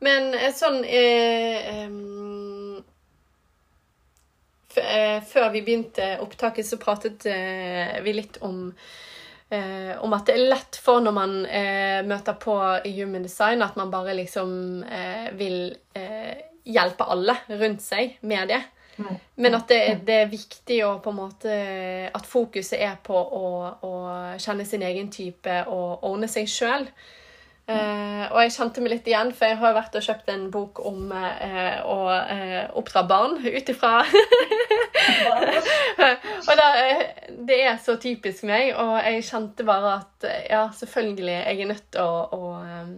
[0.03, 1.89] Men eh, sånn eh,
[4.77, 8.73] eh, Før vi begynte opptaket, så pratet eh, vi litt om
[9.53, 11.35] eh, om at det er lett for når man
[12.09, 12.55] møter på
[12.87, 14.55] Human Design, at man bare liksom
[15.37, 15.75] vil
[16.65, 18.63] hjelpe alle rundt seg med det.
[19.41, 21.55] Men at det, det er viktig å på en måte
[22.13, 23.49] At fokuset er på å,
[23.89, 23.93] å
[24.37, 26.87] kjenne sin egen type og ordne seg sjøl.
[27.63, 30.49] Uh, og jeg kjente meg litt igjen, for jeg har jo vært og kjøpt en
[30.53, 34.03] bok om uh, å uh, oppdra barn ut ifra
[36.49, 37.03] Og da, eh,
[37.47, 41.71] det er så typisk meg, og jeg kjente bare at eh, ja, selvfølgelig, jeg er
[41.73, 42.89] nødt til å, å eh,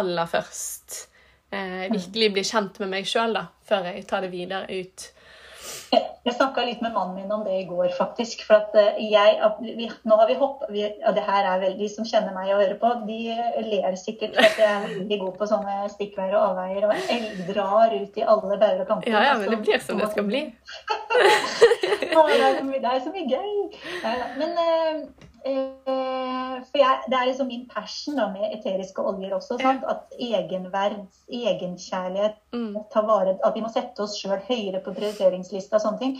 [0.00, 1.09] aller først
[1.52, 3.38] eh, virkelig bli kjent med meg sjøl,
[3.68, 5.10] før jeg tar det videre ut.
[5.90, 8.44] Jeg, jeg snakka litt med mannen min om det i går, faktisk.
[8.46, 10.62] For at eh, jeg at vi, Nå har vi hopp...
[10.70, 13.18] Vi, ja, det her er vel De som kjenner meg og hører på, de
[13.66, 17.48] ler sikkert for at jeg er veldig god på sånne stikkveier og avveier og jeg
[17.50, 19.14] drar ut i alle bauger og kanter.
[19.14, 20.46] Ja, ja, men det blir som det skal bli.
[22.10, 23.50] Det, er så mye, det er så mye gøy.
[24.38, 29.56] Men eh, For jeg, det er liksom min passion da, med eteriske oljer også.
[29.62, 29.84] Sant?
[29.88, 31.00] At egenverd,
[31.32, 32.76] egenkjærlighet, Mm.
[32.92, 36.16] ta vare, at vi må sette oss sjøl høyere på prioriteringslista og sånne ting.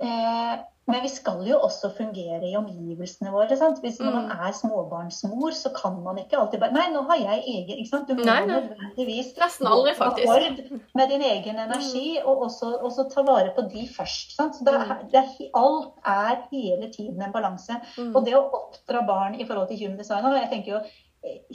[0.00, 0.58] Eh,
[0.90, 3.54] men vi skal jo også fungere i omgivelsene våre.
[3.56, 3.78] Sant?
[3.84, 4.30] Hvis man Mm.
[4.46, 8.08] er småbarnsmor, så kan man ikke alltid bare Nei, nå har jeg egen ikke sant?
[8.08, 8.56] Du må Nei, nei.
[8.60, 10.72] nødvendigvis Nesten aldri, faktisk.
[10.94, 14.34] med din egen energi, og også, også ta vare på de først.
[14.36, 14.54] Sant?
[14.56, 15.10] Så det er, Mm.
[15.12, 17.76] det er, alt er hele tiden en balanse.
[17.98, 18.16] Mm.
[18.16, 20.80] Og det å oppdra barn i forhold til human design og jeg tenker jo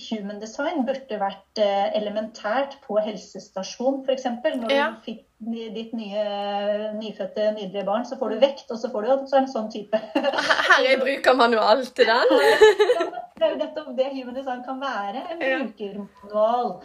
[0.09, 4.27] Human design burde vært eh, elementært på helsestasjon, f.eks.
[4.61, 4.91] Når Ja.
[4.93, 5.23] du fikk
[5.75, 6.25] ditt nye
[6.99, 9.71] nyfødte, nydelige barn, så får du vekt, og så får du så det en sånn
[9.73, 12.35] type Her er brukermanual til den.
[13.35, 15.25] Det er jo nettopp det human design kan være.
[15.33, 15.41] En
[15.73, 16.75] brukermanual.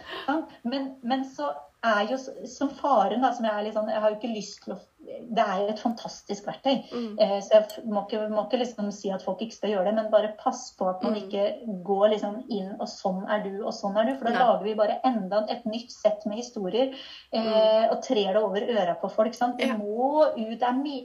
[0.63, 1.53] Men, men så
[1.85, 2.17] er jo
[2.49, 4.81] som faren, da, som jeg er litt sånn Jeg har jo ikke lyst til å
[5.01, 6.83] Det er jo et fantastisk verktøy.
[6.93, 7.15] Mm.
[7.19, 9.93] Eh, Så jeg må ikke, må ikke liksom si at folk ikke skal gjøre det,
[9.95, 11.21] men bare pass på at man Mm.
[11.23, 14.15] ikke går liksom inn og sånn er du, og sånn er du.
[14.19, 14.39] For da Nei.
[14.39, 16.93] lager vi bare enda et nytt sett med historier
[17.33, 19.33] eh, og trer det over øra på folk.
[19.33, 19.57] Sant?
[19.59, 19.67] Mm.
[19.67, 19.77] Ja.
[19.77, 20.61] må ut.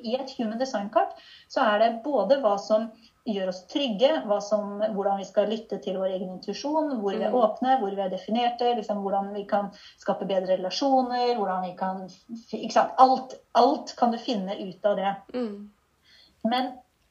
[0.07, 1.13] I et human design-kart
[1.49, 2.91] så er det både hva som
[3.27, 4.11] gjør oss trygge,
[4.45, 7.39] som, hvordan vi skal lytte til vår egen intuisjon, hvor vi er Mm.
[7.43, 12.09] åpne, hvor vi er definerte, liksom, hvordan vi kan skape bedre relasjoner, hvordan vi kan
[12.53, 12.93] ikke sant?
[12.99, 15.15] Alt, alt kan du finne ut av det.
[15.35, 15.71] Mm.
[16.45, 16.67] Men,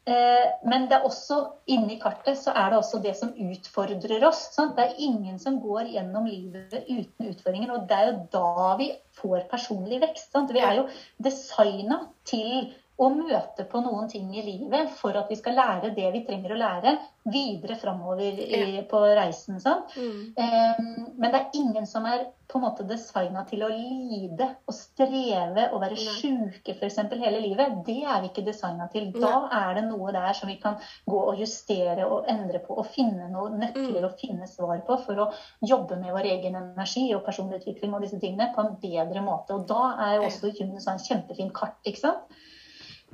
[0.07, 4.53] eh, men det er også inni kartet så er det også det som utfordrer oss.
[4.55, 4.75] Sant?
[4.77, 8.91] Det er ingen som går gjennom livet uten utfordringer, og det er jo da vi
[9.19, 10.31] får personlig vekst.
[10.31, 10.53] Sant?
[10.53, 10.87] Vi er jo
[11.19, 16.07] designa til å møte på noen ting i livet for at vi skal lære det
[16.13, 16.95] vi trenger å lære
[17.27, 19.59] videre framover i, på reisen.
[19.59, 19.81] Sånn.
[19.97, 20.21] Mm.
[20.37, 24.75] Um, Men det er ingen som er på en måte designa til å lide og
[24.77, 26.13] streve og være ja.
[26.21, 26.99] sjuke f.eks.
[27.17, 27.79] hele livet.
[27.87, 29.09] Det er vi ikke designa til.
[29.17, 30.77] Da er det noe der som vi kan
[31.09, 34.05] gå og justere og endre på og finne noen nøkler Mm.
[34.05, 35.25] og finne svar på for å
[35.65, 39.57] jobbe med vår egen energi og personlig utvikling og disse tingene på en bedre måte.
[39.57, 41.77] Og da er jo også Human Design kjempefint kart.
[41.85, 42.37] ikke sant?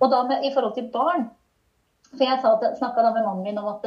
[0.02, 1.30] Og da med, i forhold til barn
[2.12, 3.86] for Jeg snakka med mannen min om at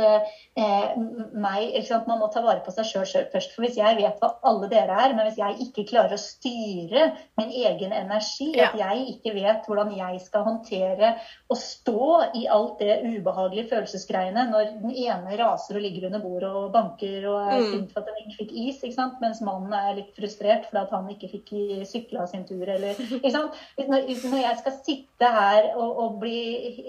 [0.56, 0.94] eh,
[1.34, 3.52] meg, sant, man må ta vare på seg sjøl først.
[3.54, 7.06] For hvis jeg vet hva alle dere er, men hvis jeg ikke klarer å styre
[7.40, 8.68] min egen energi, Ja.
[8.70, 11.14] at jeg ikke vet hvordan jeg skal håndtere
[11.50, 16.50] å stå i alt det ubehagelige følelsesgreiene når den ene raser og ligger under bordet
[16.54, 17.70] og banker og er Mm.
[17.72, 19.20] sint for at den ikke fikk is, ikke sant?
[19.20, 21.52] mens mannen er litt frustrert fordi at han ikke fikk
[21.86, 22.64] sykla sin tur.
[22.68, 23.52] Eller, ikke sant?
[23.78, 26.40] Når, når jeg skal sitte her og, og bli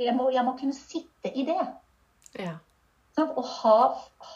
[0.05, 1.67] jeg må, jeg må kunne sitte i det.
[2.39, 2.57] Ja.
[3.15, 3.79] Sånn, å ha,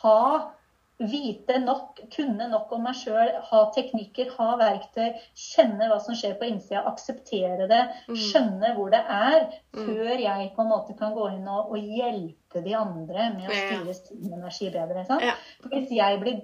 [0.01, 0.53] ha
[0.99, 6.33] Vite nok, kunne nok om meg sjøl, ha teknikker, ha verktøy, kjenne hva som skjer
[6.35, 8.15] på innsida, akseptere det, Mm.
[8.19, 9.85] skjønne hvor det er, Mm.
[9.85, 13.53] før jeg på en måte kan gå inn og, og hjelpe de andre med å
[13.53, 15.05] styre sin energi bedre.
[15.05, 15.21] Sant?
[15.21, 15.33] Ja.
[15.61, 16.41] For hvis jeg blir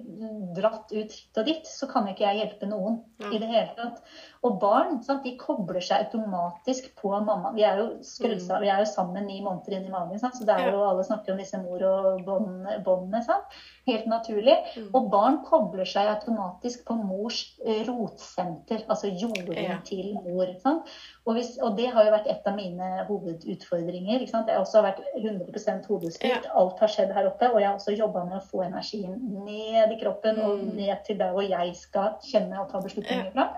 [0.54, 3.30] dratt ut hit og dit, så kan ikke jeg hjelpe noen Ja.
[3.32, 4.02] i det hele tatt.
[4.44, 7.50] Og barn sant, de kobler seg automatisk på mamma.
[7.56, 8.60] Vi er jo skrudd Mm.
[8.60, 10.34] vi er jo sammen ni måneder inn i magen, sant?
[10.34, 13.40] så det er jo alle snakker om disse mor- og bånd- båndene.
[13.86, 14.56] Helt naturlig.
[14.76, 14.90] Mm.
[14.94, 20.46] Og barn kobler seg automatisk på mors eh, rotsenter, altså jorden til mor.
[20.62, 20.86] Sant?
[21.26, 24.20] Og, hvis, og det har jo vært et av mine hovedutfordringer.
[24.22, 24.50] Ikke sant?
[24.50, 25.88] Jeg også har vært 100%
[26.22, 26.36] Ja.
[26.54, 27.48] Alt har skjedd her oppe.
[27.52, 30.76] Og jeg har også jobba med å få energien ned i kroppen og Mm.
[30.76, 33.48] ned til der hvor jeg skal kjenne og ta beslutninger fra.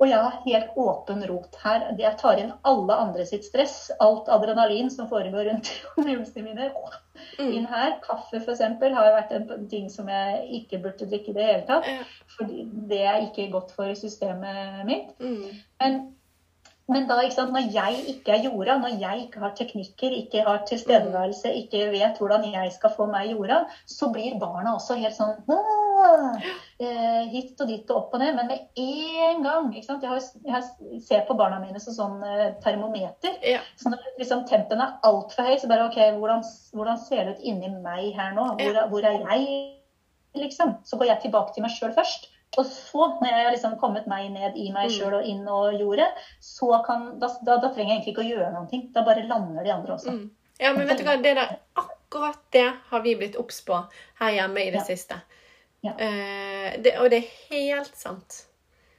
[0.00, 1.94] Og jeg har helt åpen rot her.
[1.98, 3.90] Jeg tar inn alle andre sitt stress.
[4.00, 5.68] Alt adrenalin som foregår rundt
[6.00, 6.70] omgivelsene mine.
[7.38, 7.52] Mm.
[7.52, 7.98] Inn her.
[8.02, 8.60] Kaffe f.eks.
[8.80, 11.86] har vært en ting som jeg ikke burde drikke i det hele tatt.
[11.86, 12.02] Ja.
[12.38, 15.12] Fordi det er ikke godt for systemet mitt.
[15.20, 15.60] Mm.
[15.82, 16.00] Men,
[16.90, 20.64] men da, sant, når jeg ikke er jorda, når jeg ikke har teknikker, ikke har
[20.66, 25.36] tilstedeværelse, ikke vet hvordan jeg skal få meg jorda, så blir barna også helt sånn
[26.82, 28.34] eh, hit og dit og opp og ned.
[28.38, 29.70] Men med en gang?
[29.76, 30.18] Jeg, har,
[30.50, 33.38] jeg ser på barna mine som sånn eh, termometer.
[33.46, 33.62] Ja.
[33.78, 36.42] Så når liksom, tempen er altfor høy, så bare OK, hvordan,
[36.74, 38.50] hvordan ser det ut inni meg her nå?
[38.58, 39.62] Hvor, hvor er jeg,
[40.42, 40.80] liksom?
[40.82, 42.32] Så går jeg tilbake til meg sjøl først.
[42.58, 44.94] Og så, når jeg har liksom kommet meg ned i meg Mm.
[44.96, 46.08] sjøl og inn og jordet,
[46.40, 48.88] så kan, da, da, da trenger jeg egentlig ikke å gjøre noen ting.
[48.92, 50.10] Da bare lander de andre også.
[50.16, 50.30] Mm.
[50.60, 53.78] Ja, men vet du hva, det der, akkurat det har vi blitt obs på
[54.20, 54.84] her hjemme i det Ja.
[54.84, 55.20] siste.
[55.82, 55.92] Ja.
[55.96, 58.46] Eh, det, og det er helt sant.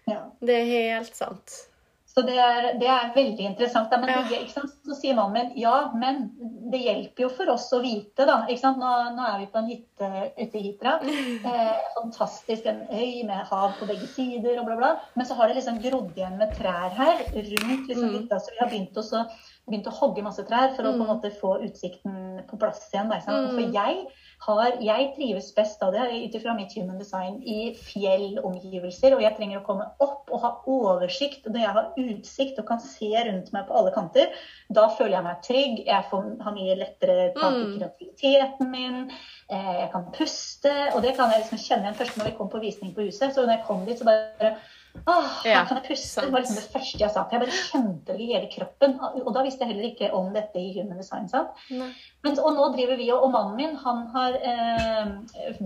[0.07, 0.23] Ja.
[0.41, 1.67] Det er helt sant.
[2.11, 3.91] Så det er, det er veldig interessant.
[4.01, 4.23] Men Ja.
[4.51, 6.25] så sier mannen min ja, men
[6.71, 8.41] det hjelper jo for oss å vite, da.
[8.47, 10.97] Nå, nå er vi på en hytte ute i Hitra.
[11.51, 12.65] Eh, fantastisk.
[12.67, 14.91] En øy med hav på begge sider og bla, bla.
[15.15, 18.19] Men så har det liksom grodd igjen med trær her rundt liksom, Mm.
[18.19, 18.39] hytta.
[18.39, 19.23] Så vi har begynt, også,
[19.69, 21.07] begynt å hogge masse trær for å på en Mm.
[21.15, 23.07] måte få utsikten på plass igjen.
[23.09, 23.19] Da?
[23.25, 23.55] Mm.
[23.55, 24.05] For jeg,
[24.41, 29.13] har, jeg trives best av det ut ifra mitt human design i fjellomgivelser.
[29.13, 31.45] Og jeg trenger å komme opp og ha oversikt.
[31.45, 34.33] Når jeg har utsikt og kan se rundt meg på alle kanter,
[34.73, 35.83] da føler jeg meg trygg.
[35.85, 37.77] Jeg får, har mye lettere tak i Mm.
[37.77, 38.99] kreativiteten min.
[39.51, 40.75] Eh, jeg kan puste.
[40.95, 43.33] Og det kan jeg liksom kjenne igjen først når vi kom på visning på huset.
[43.33, 44.55] Så når jeg kom dit, så bare
[45.07, 46.21] Åh, Ja, kan jeg puste.
[46.21, 47.23] Det var liksom det første jeg sa.
[47.31, 48.97] Jeg bare kjente det i hele kroppen.
[49.25, 51.27] Og da visste jeg heller ikke om dette i human design.
[52.21, 55.11] Men, og nå driver vi, og, og mannen min han har eh,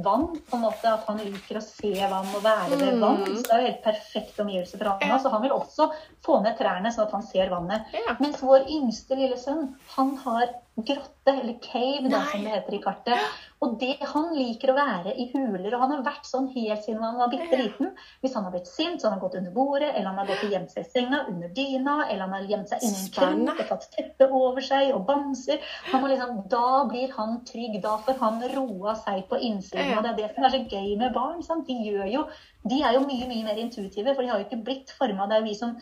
[0.05, 3.01] vann, på en måte at han liker å se vann og være ved Mm.
[3.01, 3.25] vann.
[3.35, 5.17] Så det er jo helt perfekt omgivelse for han Ja.
[5.19, 5.89] Så han vil også
[6.25, 7.91] få ned trærne, sånn at han ser vannet.
[7.93, 8.15] Ja.
[8.19, 12.79] Mens vår yngste lille sønn, han har grotte, eller cave, da, som det heter i
[12.83, 13.35] kartet.
[13.63, 17.03] Og det, han liker å være i huler, og han har vært sånn helt siden
[17.05, 17.93] han var bitte liten.
[18.21, 20.43] Hvis han har blitt sint, så har han gått under bordet, eller han har gått
[20.45, 23.63] og gjemt seg i senga, under dyna, eller han har gjemt seg inni en krok
[23.63, 25.63] og tatt teppet over seg og bamser.
[25.93, 29.95] Liksom, da blir han trygg, da får han roa seg på innsiden.
[29.95, 31.39] Og det er det som er så gøy med barn.
[31.45, 31.65] Sant?
[31.65, 32.25] De, gjør jo,
[32.67, 35.27] de er jo mye mye mer intuitive, for de har jo ikke blitt forma.
[35.29, 35.75] Det er jo vi som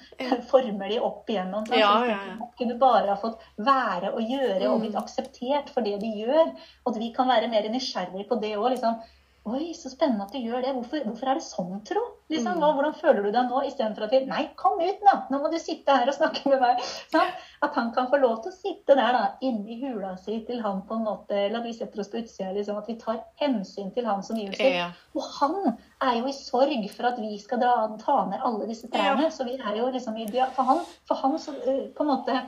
[0.49, 1.67] former de opp igjennom.
[1.71, 4.81] Ja, Ja, ja, de kunne bare ha fått være og gjøre og Mm.
[4.83, 6.51] blitt akseptert for det de gjør.
[6.85, 8.69] Og at vi kan være mer nysgjerrige på det òg.
[8.75, 8.99] Liksom.
[9.43, 10.69] Oi, så spennende at du gjør det.
[10.71, 11.99] Hvorfor, hvorfor er det sånn, tro?
[12.31, 12.59] Liksom, Mm.
[12.61, 13.59] hva, hvordan føler du deg nå?
[13.67, 15.15] Istedenfor at vi Nei, kom ut, nå!
[15.29, 16.79] Nå må du sitte her og snakke med meg.
[17.11, 17.33] Sant?
[17.61, 20.81] At han kan få lov til å sitte der da, inni hula si til han
[20.87, 22.53] på en måte Eller at vi setter oss på utsida.
[22.55, 24.71] Liksom, at vi tar hensyn til hans omgivelser.
[24.77, 24.87] Ja.
[25.13, 28.87] Og han er jo i sorg for at vi skal dra, ta ned alle disse
[28.87, 29.27] trærne.
[29.27, 29.29] Ja.
[29.29, 32.39] Så vi er jo liksom i For han, for han så, eh, på en måte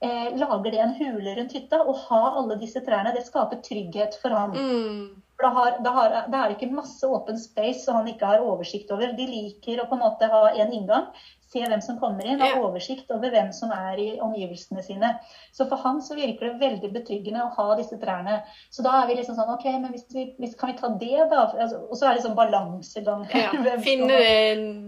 [0.00, 1.82] eh, lager det en hule rundt hytta.
[1.82, 4.54] Å ha alle disse trærne, det skaper trygghet for han.
[4.54, 5.22] Mm.
[5.36, 8.28] For da, har, da, har, da er det ikke masse åpen space som han ikke
[8.30, 9.12] har oversikt over.
[9.18, 11.10] De liker å på en måte ha en inngang,
[11.52, 15.10] se hvem som kommer inn, ha oversikt over hvem som er i omgivelsene sine.
[15.54, 18.38] Så for han så virker det veldig betryggende å ha disse trærne.
[18.72, 21.28] Så da er vi liksom sånn OK, men hvis vi, hvis, kan vi ta det,
[21.30, 21.44] da?
[21.52, 23.28] Altså, og så er det sånn balansegang.
[23.36, 23.52] Ja.
[23.86, 24.22] Finne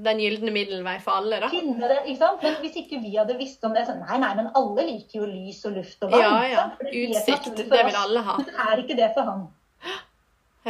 [0.09, 1.53] den gylne middelvei for alle, da.
[1.53, 2.41] finne det, ikke sant?
[2.45, 5.29] Men hvis ikke vi hadde visst om det, så nei, nei, men alle liker jo
[5.29, 6.25] lys og luft og vann.
[6.25, 6.67] Ja, ja.
[6.89, 7.53] Utsikt.
[7.61, 8.41] Det vil alle ha.
[8.41, 9.47] Men det er ikke det for han.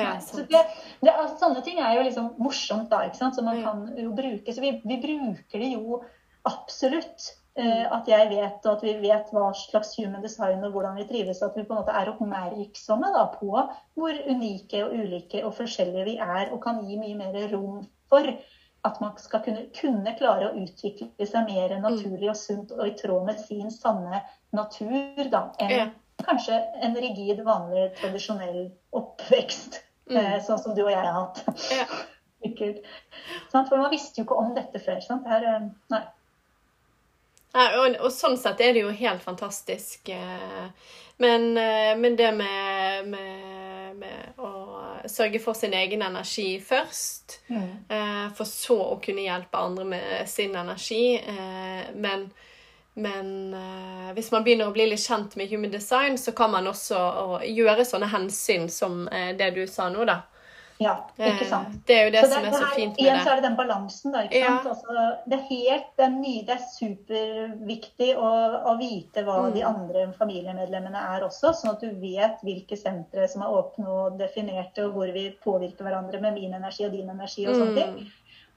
[0.02, 0.62] Ja, så det,
[1.02, 3.36] det, altså, sånne ting er jo liksom morsomt, da, ikke sant?
[3.36, 4.54] Så man kan jo bruke.
[4.54, 6.02] Så vi, vi bruker det jo
[6.48, 7.34] absolutt.
[7.58, 7.88] Mm.
[7.90, 11.40] at jeg vet, og at vi vet hva slags human design og hvordan vi trives.
[11.42, 13.48] At vi på en måte er oppmerksomme da, på
[13.98, 18.30] hvor unike og ulike og forskjellige vi er, og kan gi mye mer rom for
[18.86, 21.82] at man skal kunne, kunne klare å utvikle seg mer Mm.
[21.82, 24.22] naturlig og sunt og i tråd med sin sanne
[24.54, 25.88] natur da, enn Ja.
[26.22, 29.82] kanskje en rigid, vanlig, tradisjonell oppvekst.
[30.08, 30.16] Mm.
[30.16, 31.42] Eh, sånn som du og jeg har hatt.
[31.74, 31.86] Ja.
[33.52, 35.00] For man visste jo ikke om dette før.
[35.28, 36.04] Her, eh, nei.
[37.56, 40.08] Nei, og, og sånn sett er det jo helt fantastisk.
[40.12, 40.68] eh,
[41.18, 41.48] Men,
[41.98, 44.50] men det med, med, med å
[45.10, 48.30] sørge for sin egen energi først, Mm.
[48.38, 51.18] for så å kunne hjelpe andre med sin energi.
[51.98, 52.28] Men,
[52.98, 56.66] men eh, hvis man begynner å bli litt kjent med human design, så kan man
[56.66, 56.98] også
[57.46, 60.20] gjøre sånne hensyn som eh, det du sa nå, da.
[60.78, 61.72] Ja, ikke Eh, sant.
[61.88, 63.42] Det er jo det, Så som er så her- fint igjen med så er det
[63.48, 64.20] den balansen, da.
[64.28, 64.52] Ikke Ja.
[64.62, 64.68] sant?
[64.76, 68.28] Altså, det er helt det er, ny, det er superviktig å,
[68.70, 69.54] å vite hva Mm.
[69.54, 74.18] de andre familiemedlemmene er også, sånn at du vet hvilke sentre som er åpne og
[74.20, 77.94] definerte, og hvor vi påvirker hverandre med min energi og din energi og sånne ting.
[77.98, 78.06] Mm.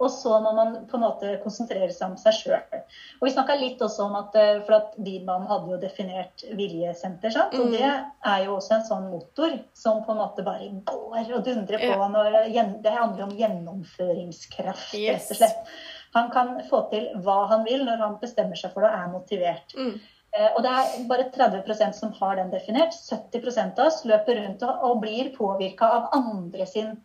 [0.01, 2.79] Og så må man på en måte konsentrere seg om seg sjøl.
[3.19, 7.33] Og vi snakka litt også om at eh, for at Biedman hadde jo definert viljesenter,
[7.35, 7.53] sant?
[7.59, 7.75] og Mm.
[7.77, 7.91] det
[8.33, 12.07] er jo også en sånn motor som på en måte bare går og dundrer på.
[12.15, 12.39] Når,
[12.81, 15.75] det handler om gjennomføringskraft, rett og slett.
[16.13, 19.13] Han kan få til hva han vil når han bestemmer seg for det og er
[19.13, 19.77] motivert.
[19.77, 19.93] Mm.
[20.31, 22.95] Eh, Og det er bare 30% som har den definert.
[22.95, 26.97] 70% av oss løper rundt og, blir påvirka av andre sin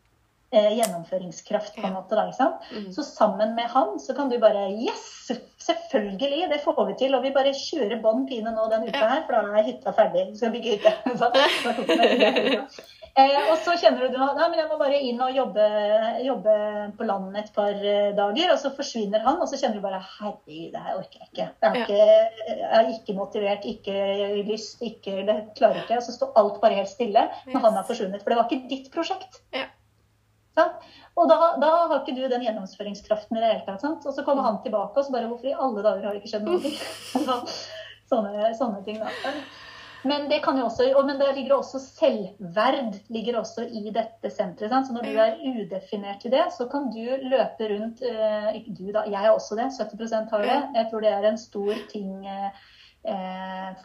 [0.53, 1.75] gjennomføringskraft.
[1.77, 2.67] på en måte da, ikke sant?
[2.71, 2.91] Mm.
[2.95, 5.13] Så sammen med han så kan du bare Yes!
[5.67, 6.49] Selvfølgelig!
[6.51, 7.15] Det får vi til.
[7.17, 10.29] Og vi bare kjører bånn pine nå den uka her, for da er hytta ferdig.
[10.31, 10.93] Vi skal bygge hytte.
[13.17, 15.67] Eh, og så kjenner du at jeg må bare inn og jobbe,
[16.21, 16.57] jobbe
[16.99, 18.51] på landet et par eh, dager.
[18.53, 21.47] Og så forsvinner han, og så kjenner du bare herregud, det her orker jeg ikke.
[21.47, 23.97] Jeg er, ikke, jeg er ikke motivert, ikke
[24.51, 25.97] lyst, ikke det klarer ikke.
[25.97, 27.25] Og så står alt bare helt stille
[27.55, 28.21] når han har forsvunnet.
[28.21, 29.41] For det var ikke ditt prosjekt.
[29.57, 29.65] Ja.
[30.57, 30.87] Sant?
[31.17, 33.81] Og da, da har ikke du den gjennomføringskraften i det hele tatt.
[33.85, 34.05] Sant?
[34.09, 36.33] Og så kommer han tilbake, og så bare Hvorfor i alle dager har det ikke
[36.35, 36.75] skjedd noe?
[37.13, 37.39] Så,
[38.13, 39.33] sånne, sånne ting, da.
[40.07, 44.31] Men det kan jo også, og- men det ligger også selvverd ligger også i dette
[44.31, 44.71] senteret.
[44.71, 44.87] Sant?
[44.87, 48.85] Så når du er udefinert i det, så kan du løpe rundt eh, Ikke du,
[48.95, 49.03] da.
[49.11, 49.67] Jeg er også det.
[49.75, 50.61] 70% har det.
[50.77, 52.51] Jeg tror det er en stor ting eh,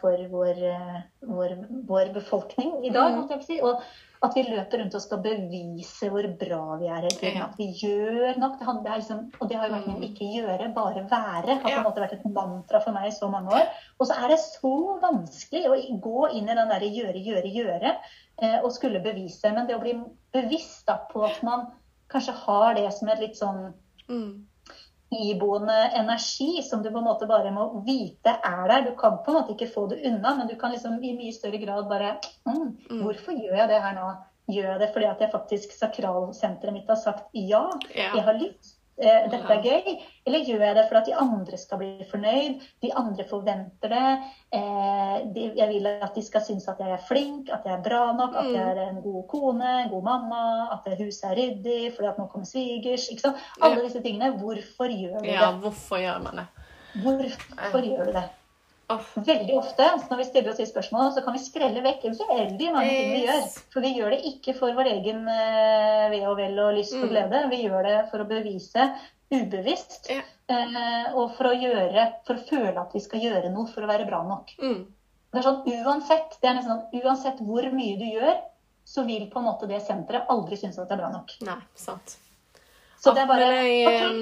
[0.00, 1.52] for vår, eh, vår,
[1.86, 3.12] vår befolkning i dag.
[3.12, 3.42] Mm.
[3.42, 3.60] si.
[3.62, 3.82] Og
[4.22, 7.00] at vi løper rundt og skal bevise hvor bra vi er.
[7.02, 7.44] hele tiden, Ja.
[7.48, 8.58] At vi gjør nok.
[8.58, 10.08] Det, handler- er liksom, og det har jo vært min Mm.
[10.08, 11.58] ikke gjøre, bare være.
[11.58, 13.66] Har på en måte vært et mantra for meg i så mange år.
[14.00, 17.96] Og så er det så vanskelig å gå inn i den derre gjøre, gjøre, gjøre
[18.42, 19.52] eh, og skulle bevise.
[19.52, 19.94] Men det å bli
[20.32, 21.66] bevisst da, på at man
[22.10, 23.72] kanskje har det som et litt sånn
[24.08, 24.44] Mm.
[25.12, 28.84] Iboende energi som du på en måte bare må vite er der.
[28.88, 31.32] Du kan på en måte ikke få det unna, men du kan liksom i mye
[31.36, 33.02] større grad bare mm, Mm.
[33.02, 34.10] Hvorfor gjør jeg det her nå?
[34.52, 37.64] Gjør jeg det fordi at jeg faktisk sakralsenteret mitt har sagt ja?
[37.94, 38.81] Jeg har lyst.
[39.02, 39.96] Eh, dette er gøy.
[40.26, 42.60] Eller gjør jeg det for at de andre skal bli fornøyd?
[42.84, 44.10] De andre forventer det.
[44.54, 47.82] Eh, de, jeg vil at de skal synes at jeg er flink, at jeg er
[47.82, 48.54] bra nok, at Mm.
[48.54, 50.42] jeg er en god kone, en god mamma,
[50.76, 53.08] at huset er ryddig fordi at nå kommer svigers.
[53.10, 53.36] ikke sant?
[53.60, 54.32] Alle disse tingene.
[54.38, 56.46] Hvorfor gjør du ja, hvorfor gjør man det?
[57.02, 58.28] Hvorfor gjør du det?
[59.16, 62.90] Veldig ofte når vi stiller oss de spørsmålene, så kan vi skrelle vekk veldig mange
[62.90, 63.42] ting vi gjør.
[63.72, 67.04] For vi gjør det ikke for vår egen eh, ve og vel og lyst og
[67.06, 67.12] Mm.
[67.14, 67.42] glede.
[67.50, 68.88] Vi gjør det for å bevise
[69.32, 70.10] ubevisst.
[70.10, 70.22] Ja.
[70.52, 73.88] eh, og for å gjøre, for å føle at vi skal gjøre noe for å
[73.88, 74.50] være bra nok.
[74.60, 74.82] Mm.
[75.32, 78.34] Det er sånn uansett, det er nesten sånn, uansett hvor mye du gjør,
[78.84, 81.30] så vil på en måte det senteret aldri synes at det er bra nok.
[81.46, 82.18] Nei, sant.
[83.02, 84.18] Så det er bare ok, um,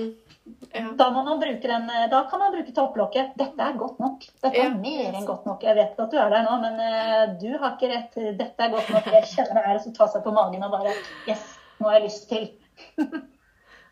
[0.73, 0.85] ja.
[0.97, 3.35] da, må man bruke den, eh, da kan man bruke topplokket.
[3.41, 4.25] Dette er godt nok.
[4.41, 5.67] Dette er mer enn godt nok.
[5.69, 8.17] Jeg vet at du er der nå, men eh, du har ikke rett.
[8.39, 9.11] Dette er godt nok.
[9.19, 10.97] Jeg kjenner det er å ta seg på magen og bare
[11.29, 11.45] Yes,
[11.79, 12.49] nå har jeg lyst til.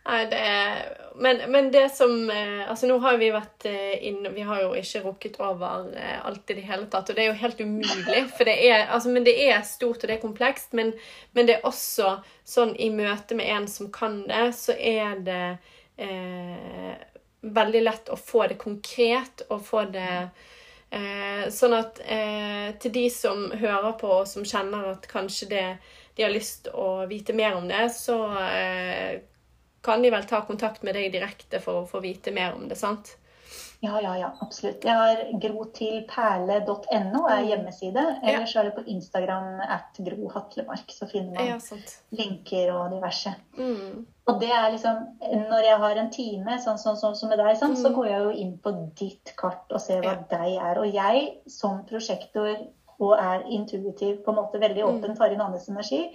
[0.07, 0.78] Nei, det er,
[1.20, 5.03] men, men det som eh, Altså, nå har vi vært inne Vi har jo ikke
[5.05, 8.22] rukket over eh, alt i det hele tatt, og det er jo helt umulig.
[8.36, 10.94] For det er, altså, men det er stort, og det er komplekst, men,
[11.36, 12.16] men det er også
[12.49, 15.42] sånn i møte med en som kan det, så er det
[16.01, 16.94] eh,
[17.40, 20.12] veldig lett å få det konkret og få det
[20.90, 25.66] eh, Sånn at eh, til de som hører på og som kjenner at kanskje det,
[26.16, 29.20] de har lyst å vite mer om det, så eh,
[29.83, 32.76] kan de vel ta kontakt med deg direkte for å få vite mer om det,
[32.76, 33.16] sant?
[33.81, 34.83] Ja, ja, ja, absolutt.
[34.85, 38.03] Jeg har grotilperle.no er hjemmeside.
[38.26, 40.91] Ellers er det på Instagram at Gro Hatlemark.
[40.91, 41.59] Så finner man Ja,
[42.18, 43.35] linker og diverse.
[43.57, 44.05] Mm.
[44.29, 44.97] Og det er liksom,
[45.49, 47.95] Når jeg har en time, sånn sånn- sånn som med deg, sant, så Mm.
[47.95, 50.24] går jeg jo inn på ditt kart og ser hva Ja.
[50.39, 50.79] deg er.
[50.79, 52.57] Og jeg som prosjektor
[53.01, 55.01] og er intuitiv, på en måte veldig Mm.
[55.05, 56.11] åpen, tar inn andres energi,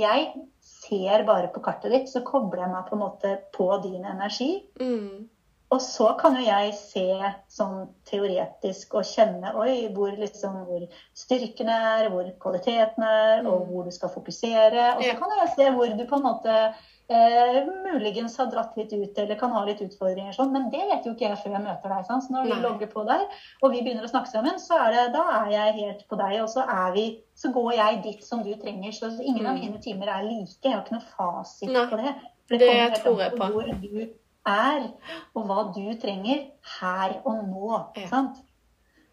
[0.00, 4.04] jeg ser bare på kartet ditt, så kobler jeg meg på en måte på din
[4.04, 4.50] energi.
[4.80, 5.28] Mm.
[5.74, 7.06] Og så kan jo jeg se
[7.50, 10.84] sånn teoretisk og kjenne oi, hvor, liksom, hvor
[11.18, 13.72] styrken er, hvor kvaliteten er, og Mm.
[13.72, 14.96] hvor du skal fokusere.
[14.96, 16.74] Og så kan jeg se hvor du på en måte
[17.08, 20.32] eh, muligens har dratt litt ut eller kan ha litt utfordringer.
[20.34, 20.52] Sånn.
[20.52, 22.06] Men det vet jo ikke jeg før jeg møter deg.
[22.08, 22.24] Sant?
[22.26, 23.24] Så når vi logger på der,
[23.62, 26.36] og vi begynner å snakke sammen, så er det, da er jeg helt på deg.
[26.42, 27.06] Og så, er vi,
[27.38, 28.92] så går jeg dit som du trenger.
[28.92, 29.60] Så ingen av Mm.
[29.60, 30.58] mine timer er like.
[30.62, 31.86] Jeg har ikke noe fasit Nei.
[31.90, 32.14] på det.
[32.48, 33.52] For Det kommer helt tror jeg på.
[33.52, 34.08] Hvor du
[34.46, 34.92] er,
[35.34, 36.44] og hva du trenger
[36.80, 37.70] her og nå.
[37.96, 38.08] Ja.
[38.08, 38.42] Sant?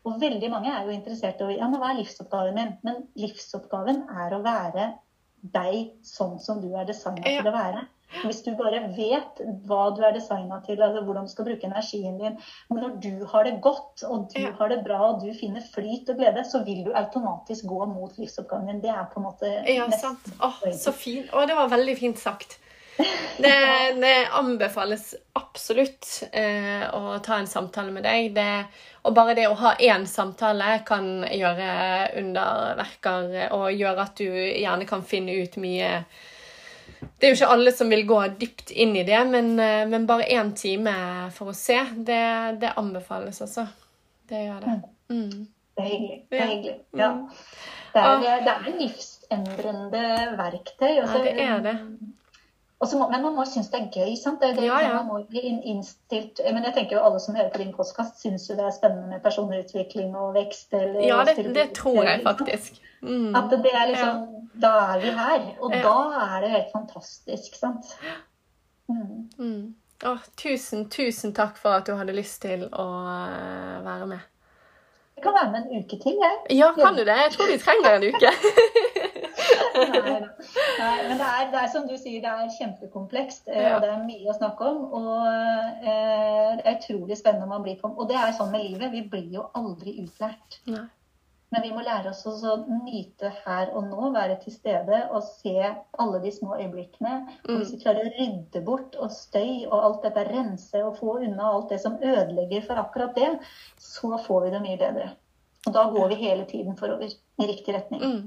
[0.06, 2.74] Og veldig mange er jo interessert i ja, men hva er livsoppgaven min?
[2.84, 4.94] Men livsoppgaven er å være
[5.44, 7.42] deg sånn som du er designa Ja.
[7.42, 7.88] til å være.
[8.24, 12.20] Hvis du bare vet hva du er designa til, altså hvordan du skal bruke energien
[12.20, 12.38] din
[12.70, 14.52] Men når du har det godt, og du Ja.
[14.52, 18.12] har det bra, og du finner flyt og glede, så vil du automatisk gå mot
[18.18, 18.82] livsoppgangen din.
[18.82, 20.20] Det er på en måte Ja, sant.
[20.40, 21.28] Å, så fint.
[21.34, 22.60] Å, det var veldig fint sagt.
[23.38, 23.54] Det,
[24.02, 28.30] det anbefales absolutt eh, å ta en samtale med deg.
[28.36, 28.66] Det,
[29.04, 31.72] og bare det å ha én samtale kan gjøre
[32.22, 35.90] underverker og gjøre at du gjerne kan finne ut mye
[37.18, 40.08] Det er jo ikke alle som vil gå dypt inn i det, men, eh, men
[40.08, 40.94] bare én time
[41.36, 42.24] for å se, det,
[42.62, 43.68] det anbefales altså.
[44.30, 44.80] Det gjør det.
[45.12, 45.48] Mm.
[45.74, 46.20] Det er hyggelig.
[46.30, 46.76] Det er hyggelig.
[46.96, 47.12] Ja.
[47.94, 50.04] Det er, det er en livsendrende
[50.38, 50.92] verktøy.
[50.96, 51.74] Ja, det er det.
[52.84, 54.16] Må, men man må synes det er gøy.
[54.20, 54.42] sant?
[54.42, 54.94] Det, det, ja, ja.
[55.00, 58.50] Man må bli innstilt Men jeg tenker jo alle som hører på din postkast, syns
[58.50, 60.74] jo det er spennende med personutvikling og vekst.
[60.74, 62.82] Eller, ja, det, det, tror jeg faktisk.
[63.02, 63.32] Mm.
[63.36, 64.44] At det er liksom ja.
[64.54, 65.48] Da er vi her.
[65.66, 67.96] Og da er det helt fantastisk, sant?
[68.92, 69.30] Mm.
[69.38, 69.64] Mm.
[70.06, 74.30] Å, tusen, tusen takk for at du hadde lyst til å uh, være med.
[75.18, 76.38] Jeg kan være med en uke til, jeg.
[76.58, 77.18] Ja, kan du det?
[77.26, 78.34] Jeg tror vi trenger en uke.
[79.74, 80.14] Nei,
[80.80, 83.48] Nei, men det er, det er, som du sier, det er kjempekomplekst.
[83.52, 83.76] Eh, ja.
[83.76, 84.82] Og det er mye å snakke om.
[85.00, 87.92] Og eh, det er utrolig spennende man blir på.
[87.94, 88.94] Og det er sånn med livet.
[88.94, 90.60] Vi blir jo aldri utlært.
[90.70, 90.86] Nei.
[91.54, 95.54] Men vi må lære oss å nyte her og nå, være til stede og se
[96.02, 97.12] alle de små øyeblikkene.
[97.46, 97.84] Og hvis vi mm.
[97.84, 101.78] klarer å rydde bort og støy og alt dette, rense og få unna alt det
[101.84, 103.30] som ødelegger for akkurat det,
[103.78, 105.12] så får vi det mye bedre.
[105.68, 108.02] Og da går vi hele tiden forover i riktig retning.
[108.02, 108.24] Mm.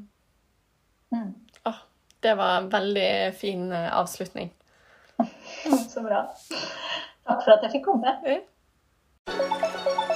[1.15, 1.35] Mm.
[1.65, 1.81] Oh,
[2.21, 4.53] det var en veldig fin eh, avslutning.
[5.89, 6.27] Så bra.
[7.27, 8.19] Takk for at jeg fikk komme.
[8.27, 10.16] Ja.